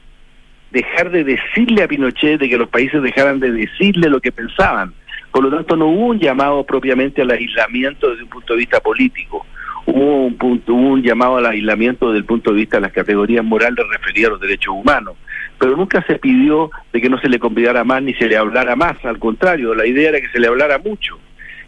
[0.72, 4.92] dejar de decirle a Pinochet de que los países dejaran de decirle lo que pensaban.
[5.30, 8.80] Por lo tanto, no hubo un llamado propiamente al aislamiento desde un punto de vista
[8.80, 9.46] político.
[9.86, 12.92] Hubo un, punto, hubo un llamado al aislamiento desde el punto de vista de las
[12.92, 15.16] categorías morales referidas a los derechos humanos.
[15.58, 18.76] Pero nunca se pidió de que no se le convidara más ni se le hablara
[18.76, 19.02] más.
[19.04, 21.18] Al contrario, la idea era que se le hablara mucho.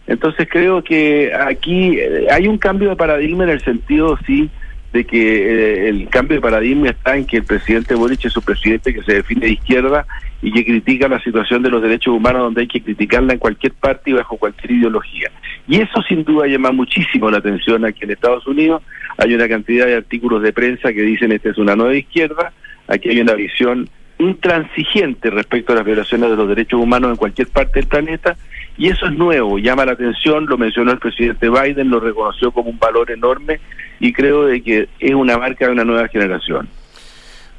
[0.09, 4.51] Entonces creo que aquí eh, hay un cambio de paradigma en el sentido, sí,
[4.93, 8.43] de que eh, el cambio de paradigma está en que el presidente Boric es un
[8.43, 10.07] presidente que se define de izquierda
[10.41, 13.73] y que critica la situación de los derechos humanos donde hay que criticarla en cualquier
[13.75, 15.31] parte y bajo cualquier ideología.
[15.67, 18.83] Y eso sin duda llama muchísimo la atención aquí en Estados Unidos.
[19.19, 22.53] Hay una cantidad de artículos de prensa que dicen esta es una nueva izquierda,
[22.87, 27.49] aquí hay una visión intransigente respecto a las violaciones de los derechos humanos en cualquier
[27.49, 28.37] parte del planeta
[28.79, 32.71] y eso es nuevo, llama la atención, lo mencionó el presidente Biden, lo reconoció como
[32.71, 33.61] un valor enorme
[33.99, 36.69] y creo de que es una marca de una nueva generación.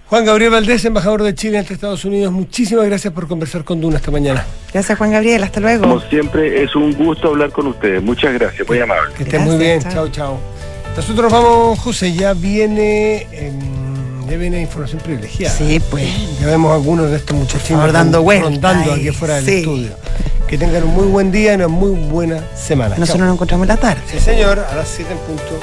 [0.06, 3.98] Juan Gabriel Valdés, embajador de Chile ante Estados Unidos, muchísimas gracias por conversar con Duna
[3.98, 4.44] esta mañana.
[4.74, 5.82] Gracias Juan Gabriel, hasta luego.
[5.82, 8.02] Como siempre, es un gusto hablar con ustedes.
[8.02, 9.14] Muchas gracias, muy amable.
[9.16, 10.40] Que estén muy bien, chao, chao.
[10.96, 15.54] Nosotros vamos, José, ya viene, em, ya viene información privilegiada.
[15.54, 16.40] Sí, pues.
[16.40, 19.58] Ya vemos algunos de estos muchachitos Ahora dando vueltas rondando aquí afuera del sí.
[19.60, 19.92] estudio.
[20.50, 22.96] Que tengan un muy buen día y una muy buena semana.
[22.98, 24.02] Nosotros nos encontramos en la tarde.
[24.08, 25.60] Sí, señor, a las 7 en punto.